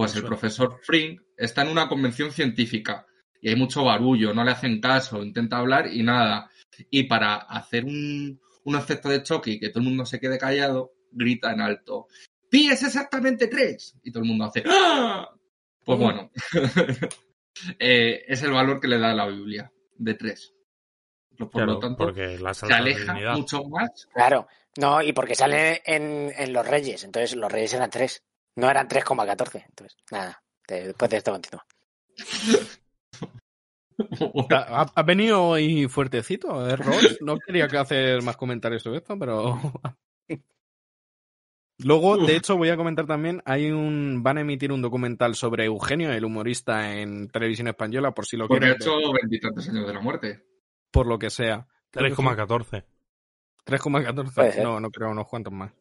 [0.00, 3.06] Pues el profesor Frink está en una convención científica
[3.40, 6.50] y hay mucho barullo, no le hacen caso, intenta hablar y nada.
[6.90, 10.38] Y para hacer un, un efecto de choque y que todo el mundo se quede
[10.38, 12.06] callado, grita en alto,
[12.48, 13.96] pi es exactamente 3.
[14.02, 15.28] Y todo el mundo hace ¡Ah!
[15.84, 16.30] Pues bueno,
[17.78, 20.54] eh, es el valor que le da la Biblia, de 3.
[21.38, 24.06] Por Claro, lo tanto, porque la se aleja mucho más.
[24.12, 24.46] claro.
[24.76, 27.02] No, y porque sale en, en los Reyes.
[27.02, 28.22] Entonces los Reyes eran 3.
[28.56, 29.64] No eran 3,14.
[29.68, 30.42] Entonces, nada.
[30.66, 31.64] te- Después de esto continúa.
[34.50, 37.18] ¿Ha, ha venido hoy fuertecito, ¿eh, Ross?
[37.20, 39.58] No quería que hacer más comentarios sobre esto, pero...
[41.82, 45.64] Luego, de hecho, voy a comentar también, hay un van a emitir un documental sobre
[45.64, 49.66] Eugenio, el humorista, en televisión española, por si lo Porque ha quieren ver, hecho veintitantos
[49.70, 50.44] años de la muerte.
[50.90, 51.66] por lo que sea.
[51.90, 52.84] Creo que fue 3,14.
[53.64, 54.34] 3,14.
[54.34, 54.62] Puede ser.
[54.62, 55.72] No, no creo, unos cuantos más.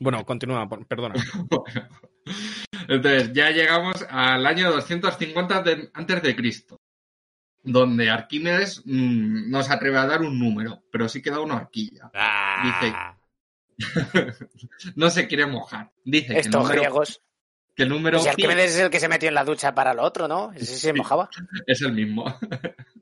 [0.00, 1.14] Bueno, continúa, perdona.
[2.88, 6.80] Entonces, ya llegamos al año 250 de- antes de Cristo,
[7.62, 11.56] donde Arquímedes mm, no se atreve a dar un número, pero sí que da una
[11.56, 12.10] horquilla.
[12.14, 13.16] Ah,
[14.96, 15.90] No se quiere mojar.
[16.04, 17.22] Dice que el Estos número, griegos.
[17.76, 20.02] que el número Si Arquímedes es el que se metió en la ducha para lo
[20.02, 20.52] otro, ¿no?
[20.52, 21.28] Ese se mojaba.
[21.66, 22.24] es el mismo.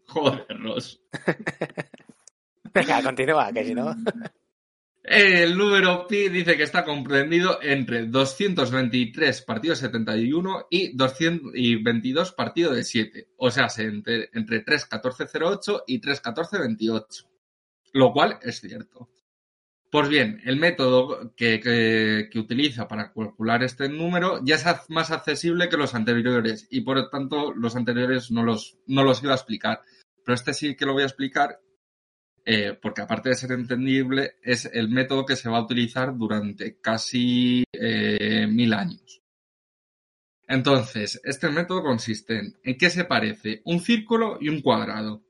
[0.06, 1.00] Joder, Ross.
[2.74, 3.94] Venga, continúa, que si no.
[5.02, 12.76] El número pi dice que está comprendido entre 223 partidos de 71 y 222 partidos
[12.76, 13.28] de 7.
[13.36, 17.24] O sea, se- entre, entre 31408 y 31428.
[17.92, 19.08] Lo cual es cierto.
[19.90, 25.70] Pues bien, el método que, que- utiliza para calcular este número ya es más accesible
[25.70, 29.36] que los anteriores y por lo tanto los anteriores no los, no los iba a
[29.36, 29.80] explicar.
[30.22, 31.58] Pero este sí que lo voy a explicar
[32.50, 36.80] eh, porque aparte de ser entendible, es el método que se va a utilizar durante
[36.80, 39.20] casi eh, mil años.
[40.46, 45.22] Entonces, este método consiste en, ¿en qué se parece un círculo y un cuadrado?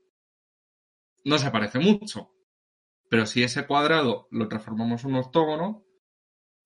[1.25, 2.31] No se parece mucho,
[3.09, 5.85] pero si ese cuadrado lo transformamos en un octógono,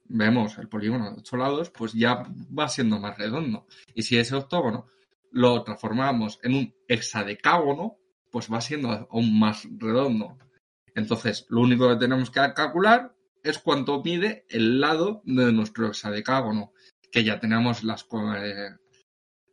[0.03, 3.65] vemos el polígono de ocho lados, pues ya va siendo más redondo.
[3.95, 4.85] Y si ese octógono
[5.31, 8.02] lo transformamos en un hexadecágono,
[8.33, 10.39] pues va siendo aún más redondo.
[10.95, 16.73] Entonces, lo único que tenemos que calcular es cuánto mide el lado de nuestro hexadecágono,
[17.11, 18.07] que ya tenemos las,
[18.37, 18.69] eh,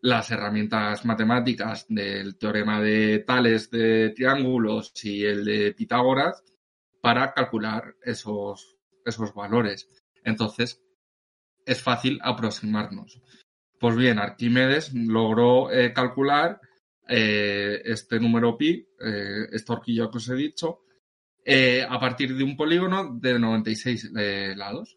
[0.01, 6.43] las herramientas matemáticas del teorema de Tales de triángulos y el de Pitágoras
[7.03, 9.91] para calcular esos, esos valores.
[10.25, 10.81] Entonces,
[11.67, 13.21] es fácil aproximarnos.
[13.79, 16.63] Pues bien, Arquímedes logró eh, calcular
[17.11, 20.85] eh, este número pi, eh, esta horquilla que os he dicho,
[21.45, 24.97] eh, a partir de un polígono de 96 eh, lados.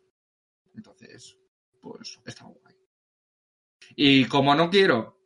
[0.76, 1.38] Entonces,
[1.82, 2.76] pues está guay.
[3.96, 5.20] Y como no quiero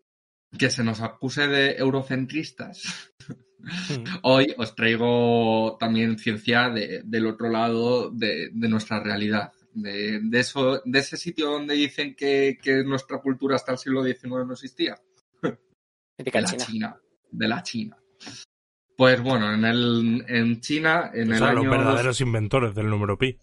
[0.58, 3.12] que se nos acuse de eurocentristas,
[4.24, 9.52] hoy os traigo también ciencia de- del otro lado de, de nuestra realidad.
[9.74, 14.04] De, de eso, de ese sitio donde dicen que, que nuestra cultura hasta el siglo
[14.04, 15.00] XIX no existía.
[16.18, 16.66] Mítica De la China.
[16.66, 16.98] China.
[17.32, 17.98] De la China.
[18.98, 21.64] Pues bueno, en, el, en China, en el Son año...
[21.64, 23.38] los verdaderos inventores del número pi.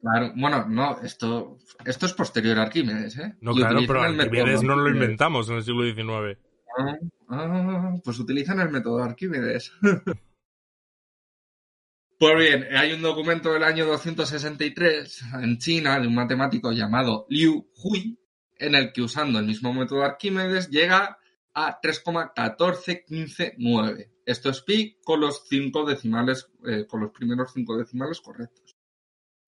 [0.00, 3.34] Claro, bueno, no, esto, esto es posterior a Arquímedes, ¿eh?
[3.40, 6.38] No, Y claro, pero el Arquímedes no lo inventamos en el siglo XIX.
[6.78, 6.96] Ah,
[7.28, 9.72] ah, pues utilizan el método Arquímedes.
[12.18, 17.68] Pues bien, hay un documento del año 263 en China de un matemático llamado Liu
[17.76, 18.18] Hui,
[18.58, 21.18] en el que usando el mismo método Arquímedes llega
[21.56, 24.12] a 3,14159.
[24.26, 28.76] Esto es pi con los cinco decimales, eh, con los primeros cinco decimales correctos.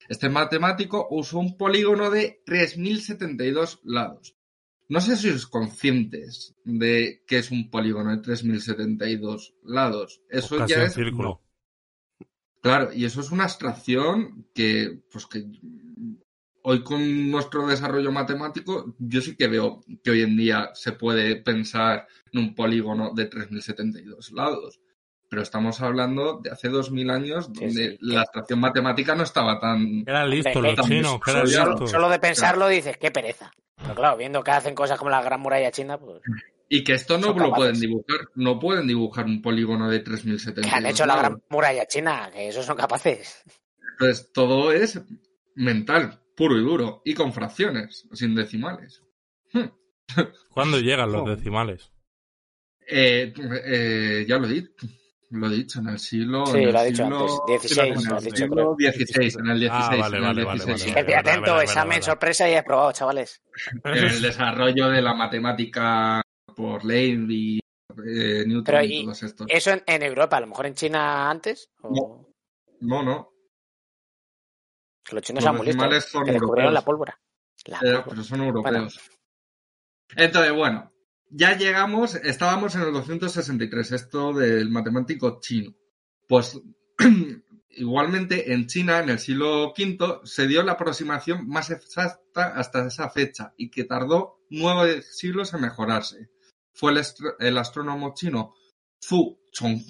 [0.09, 4.34] Este matemático usó un polígono de 3072 lados.
[4.88, 10.22] No sé si sois conscientes de que es un polígono de 3072 lados.
[10.30, 11.42] Eso Casi ya un es círculo.
[12.62, 15.44] Claro, y eso es una abstracción que, pues que
[16.68, 21.36] hoy con nuestro desarrollo matemático, yo sí que veo que hoy en día se puede
[21.36, 24.80] pensar en un polígono de 3072 lados.
[25.30, 27.98] Pero estamos hablando de hace 2000 años donde sí.
[28.00, 30.04] la abstracción matemática no estaba tan...
[30.06, 31.90] Eran listos los que- chinos, eran listos.
[31.90, 33.50] solo de pensarlo dices, qué pereza.
[33.76, 36.20] Pero claro, viendo que hacen cosas como la Gran Muralla China, pues
[36.68, 37.56] Y que esto no lo capaces.
[37.56, 38.18] pueden dibujar.
[38.34, 41.16] No pueden dibujar un polígono de 3072 que han hecho la.
[41.16, 43.42] Gran Muralla China, que esos son capaces.
[43.92, 45.00] Entonces, todo es
[45.54, 49.03] mental, puro y duro, y con fracciones, sin decimales.
[49.53, 49.66] Hmm.
[50.51, 51.28] ¿Cuándo llegan los Oh.
[51.36, 51.93] decimales?
[52.86, 53.32] Eh,
[53.66, 54.72] eh, ya lo he dicho.
[55.30, 56.47] Lo he dicho en el siglo.
[56.47, 58.76] Sí, en el lo ha dicho siglo- antes, 16 en el siglo creo.
[58.78, 59.84] 16, en el 16.
[59.91, 60.95] Ah, vale, en el vale, vale, 16.
[60.95, 62.03] vale, atento, vale, examen vale.
[62.03, 63.43] sorpresa y aprobado, chavales.
[63.84, 66.22] En el desarrollo de la matemática
[66.57, 69.47] por Leibniz y eh, Newton Pero y y- todos estos.
[69.51, 71.68] ¿Eso en, en Europa, a lo mejor en China antes?
[71.82, 72.26] O...
[72.80, 73.28] No, no.
[75.09, 77.18] Que los chinos Los eran muy listos, son que descubrieron la pólvora.
[77.64, 79.00] La Eh, pero son europeos.
[80.14, 80.92] Entonces, bueno,
[81.30, 85.74] ya llegamos, estábamos en el 263, esto del matemático chino.
[86.26, 86.61] Pues
[87.70, 93.09] igualmente en China, en el siglo V, se dio la aproximación más exacta hasta esa
[93.11, 96.30] fecha y que tardó nueve siglos en mejorarse.
[96.72, 98.54] Fue el, astrónomo chino
[99.00, 99.80] Fu Chong,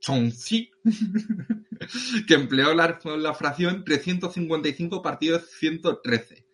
[0.00, 0.70] Chongxi
[2.26, 6.46] que empleó la, la fracción 355 partido de 113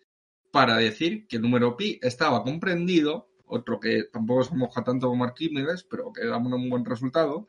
[0.51, 5.23] para decir que el número pi estaba comprendido, otro que tampoco se moja tanto como
[5.23, 7.47] Arquímedes, pero que da un buen resultado,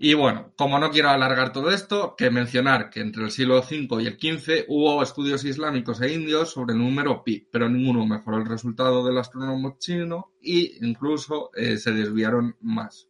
[0.00, 4.00] Y bueno, como no quiero alargar todo esto, que mencionar que entre el siglo V
[4.00, 8.36] y el XV hubo estudios islámicos e indios sobre el número pi, pero ninguno mejoró
[8.36, 13.08] el resultado del astrónomo chino e incluso eh, se desviaron más.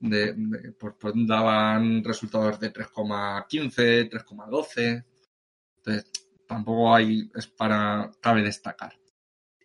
[0.00, 0.34] De,
[0.78, 5.04] pues, pues daban resultados de 3,15, 3,12.
[5.76, 6.10] Entonces,
[6.48, 8.94] tampoco hay, es para, cabe destacar.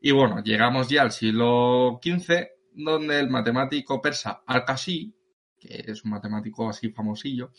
[0.01, 5.13] Y bueno, llegamos ya al siglo XV, donde el matemático persa Al-Kashi,
[5.59, 7.51] que es un matemático así famosillo,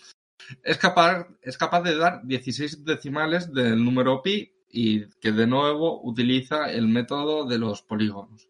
[0.63, 6.01] es capaz, es capaz de dar 16 decimales del número pi y que de nuevo
[6.03, 8.49] utiliza el método de los polígonos.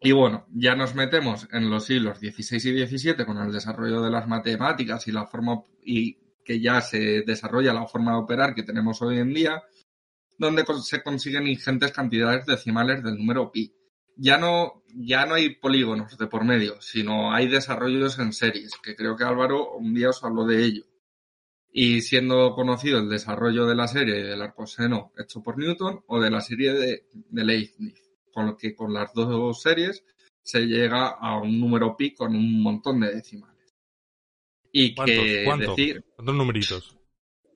[0.00, 4.10] Y bueno, ya nos metemos en los siglos XVI y XVII con el desarrollo de
[4.10, 8.62] las matemáticas y la forma y que ya se desarrolla la forma de operar que
[8.62, 9.62] tenemos hoy en día,
[10.38, 13.74] donde se consiguen ingentes cantidades decimales del número pi.
[14.16, 18.96] Ya no, ya no hay polígonos de por medio, sino hay desarrollos en series, que
[18.96, 20.84] creo que Álvaro un día os habló de ello.
[21.70, 26.30] Y siendo conocido el desarrollo de la serie del arcoseno hecho por Newton o de
[26.30, 28.00] la serie de, de Leibniz,
[28.32, 30.02] con lo que con las dos series
[30.42, 33.74] se llega a un número pi con un montón de decimales.
[34.72, 35.16] Y ¿Cuántos?
[35.16, 35.76] que ¿Cuántos?
[35.76, 36.96] decir, ¿Cuántos numeritos?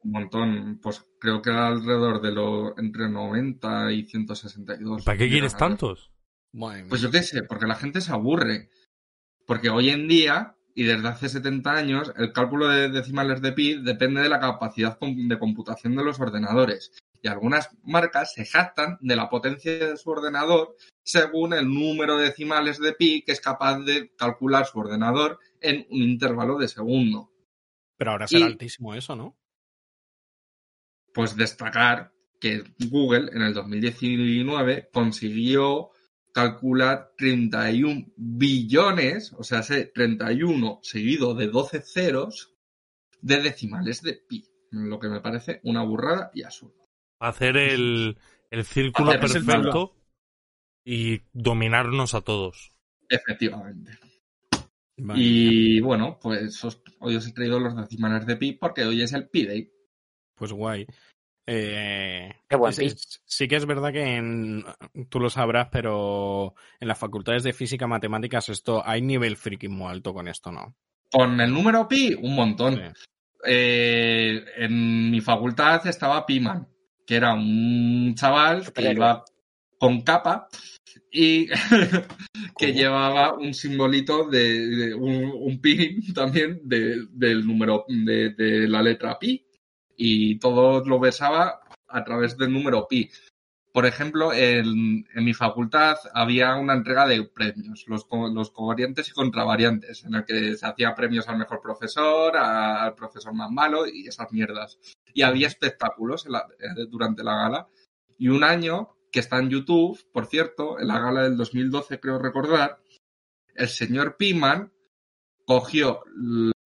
[0.03, 5.05] un montón, pues creo que alrededor de lo entre 90 y 162.
[5.05, 6.11] ¿Para qué quieres tantos?
[6.89, 8.71] Pues yo qué sé, porque la gente se aburre.
[9.47, 13.83] Porque hoy en día, y desde hace 70 años, el cálculo de decimales de pi
[13.83, 16.93] depende de la capacidad de computación de los ordenadores.
[17.23, 22.27] Y algunas marcas se jactan de la potencia de su ordenador según el número de
[22.27, 27.31] decimales de pi que es capaz de calcular su ordenador en un intervalo de segundo.
[27.99, 29.37] Pero ahora será y- altísimo eso, ¿no?
[31.13, 35.91] pues destacar que Google en el 2019 consiguió
[36.33, 42.55] calcular 31 billones, o sea, sé, 31 seguido de 12 ceros
[43.21, 46.87] de decimales de pi, lo que me parece una burrada y absurdo.
[47.21, 48.17] Hacer el,
[48.51, 49.97] el círculo Hacer el perfecto
[50.85, 52.73] y dominarnos a todos.
[53.09, 53.99] Efectivamente.
[54.97, 55.21] Vale.
[55.23, 59.13] Y bueno, pues os- hoy os he traído los decimales de pi porque hoy es
[59.13, 59.73] el pi day.
[60.35, 60.87] Pues guay.
[61.47, 62.87] Eh, Qué buen es- pi.
[62.87, 64.65] es- sí que es verdad que en-
[65.09, 69.91] tú lo sabrás, pero en las facultades de física matemáticas esto hay nivel friki muy
[69.91, 70.77] alto con esto, ¿no?
[71.11, 72.77] Con el número pi, un montón.
[72.77, 72.83] Sí.
[73.47, 76.69] eh, en mi facultad estaba Piman,
[77.07, 79.25] que era un chaval que iba
[79.79, 80.47] con capa
[81.11, 81.47] y
[82.59, 82.73] que ¿Cómo?
[82.73, 88.83] llevaba un simbolito de, de un, un pin también de- del número de, de la
[88.83, 89.43] letra pi
[90.03, 93.11] y todo lo besaba a través del número pi.
[93.71, 100.05] Por ejemplo, en, mi facultad había una entrega de premios, los, los covariantes y contravariantes,
[100.05, 104.33] en el que se hacía premios al mejor profesor, al profesor más malo y esas
[104.33, 104.79] mierdas.
[105.13, 107.69] Y había espectáculos la- eh, durante la gala.
[108.19, 112.19] Y un año, que está en YouTube, por cierto, en la gala del 2012, creo
[112.19, 112.81] recordar,
[113.55, 114.73] el señor Piman
[115.45, 116.03] cogió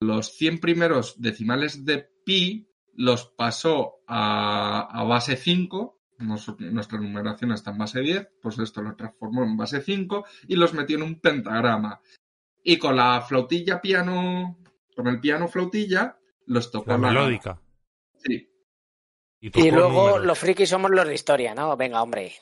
[0.01, 7.53] los 100 primeros decimales de pi, los pasó a, a base 5, nos- nuestra numeración
[7.53, 11.03] está en base 10, pues esto lo transformó en base 5 y los metió en
[11.03, 12.01] un pentagrama.
[12.62, 14.59] Y con la flautilla piano,
[14.97, 16.16] con el piano flautilla,
[16.47, 17.61] los tocó La en la melódica.
[18.18, 18.49] Sí.
[19.40, 20.24] Y luego números.
[20.26, 21.76] los frikis somos los de historia, ¿no?
[21.76, 22.32] Venga, hombre.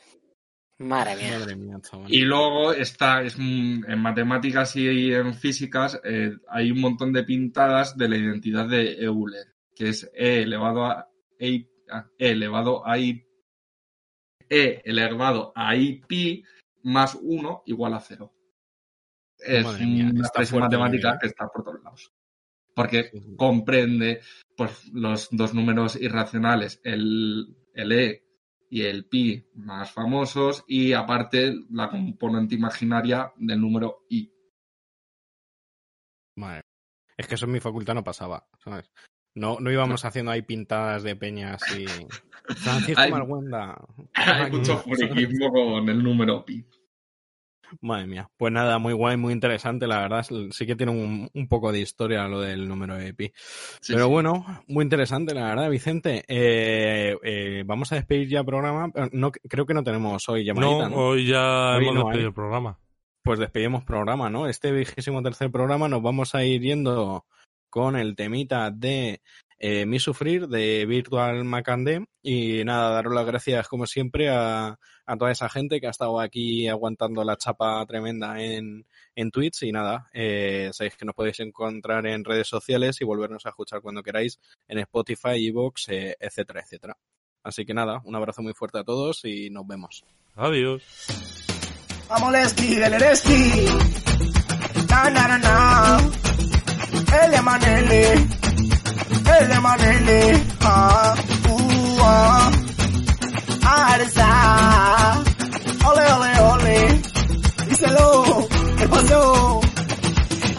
[0.78, 1.38] Madre mía.
[1.38, 1.80] Madre mía.
[2.08, 7.96] Y luego está, es, en matemáticas y en físicas eh, hay un montón de pintadas
[7.96, 11.08] de la identidad de Euler, que es E elevado a
[11.38, 13.26] E, a- E elevado a I,
[14.48, 16.44] E elevado a I pi
[16.84, 18.32] más 1 igual a 0.
[19.38, 21.18] Es mía, una expresión matemática ¿eh?
[21.20, 22.12] que está por todos lados.
[22.74, 23.36] Porque Sí, sí.
[23.36, 24.20] comprende
[24.56, 28.24] pues, los dos números irracionales, el, el E
[28.70, 34.32] y el pi más famosos, y aparte la componente imaginaria del número I.
[36.36, 36.62] Madre.
[37.16, 38.90] Es que eso en mi facultad no pasaba, ¿sabes?
[39.34, 41.86] No, no íbamos haciendo ahí pintadas de peñas y...
[42.56, 43.78] Francisco Hay- Marguenda.
[44.14, 46.64] Hay mucho friquismo con el número pi.
[47.80, 48.28] Madre mía.
[48.36, 50.26] Pues nada, muy guay, muy interesante, la verdad.
[50.50, 53.32] Sí que tiene un, un poco de historia lo del número de pi.
[53.80, 54.10] Sí, Pero sí.
[54.10, 56.22] bueno, muy interesante, la verdad, Vicente.
[56.28, 58.90] Eh, eh, vamos a despedir ya programa.
[58.94, 60.96] Eh, No, creo que no tenemos hoy llamadita, No, ¿no?
[60.96, 62.26] hoy ya Hoy hemos no despedido hay.
[62.28, 62.78] el programa.
[63.22, 64.48] Pues despedimos programa, ¿no?
[64.48, 67.24] Este vigésimo tercer programa nos vamos a ir yendo
[67.72, 69.22] con el temita de
[69.58, 72.04] eh, Mi Sufrir de Virtual Macandé.
[72.22, 76.20] Y nada, daros las gracias como siempre a, a toda esa gente que ha estado
[76.20, 79.62] aquí aguantando la chapa tremenda en, en Twitch.
[79.62, 83.80] Y nada, eh, sabéis que nos podéis encontrar en redes sociales y volvernos a escuchar
[83.80, 86.98] cuando queráis en Spotify, Evox, eh, etcétera, etcétera.
[87.42, 90.04] Así que nada, un abrazo muy fuerte a todos y nos vemos.
[90.36, 90.82] Adiós.
[92.10, 92.92] Amoleski del
[97.20, 98.02] ele manele,
[99.38, 100.20] ele manele,
[100.64, 101.14] ah,
[101.50, 102.50] ooh, ah,
[103.64, 104.28] arza,
[105.88, 106.78] ole ole ole,
[107.70, 108.48] iselo,
[108.82, 109.61] epazo.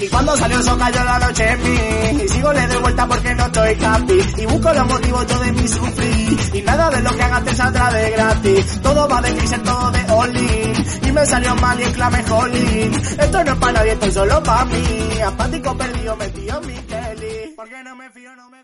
[0.03, 2.23] Y cuando salió eso cayó la noche en mí.
[2.23, 4.19] Y sigo le doy vuelta porque no estoy happy.
[4.37, 6.39] Y busco los motivos yo de mi sufrir.
[6.53, 8.81] Y nada de lo que hagas te saldrá de gratis.
[8.81, 10.73] Todo va de Grisel, todo de Olin
[11.03, 12.93] Y me salió mal y exclamé Jolín.
[12.93, 15.21] Esto no es para nadie, esto es solo para mí.
[15.25, 17.53] Apático perdido metido en mi Kelly.
[17.55, 18.63] Porque no me fío, no me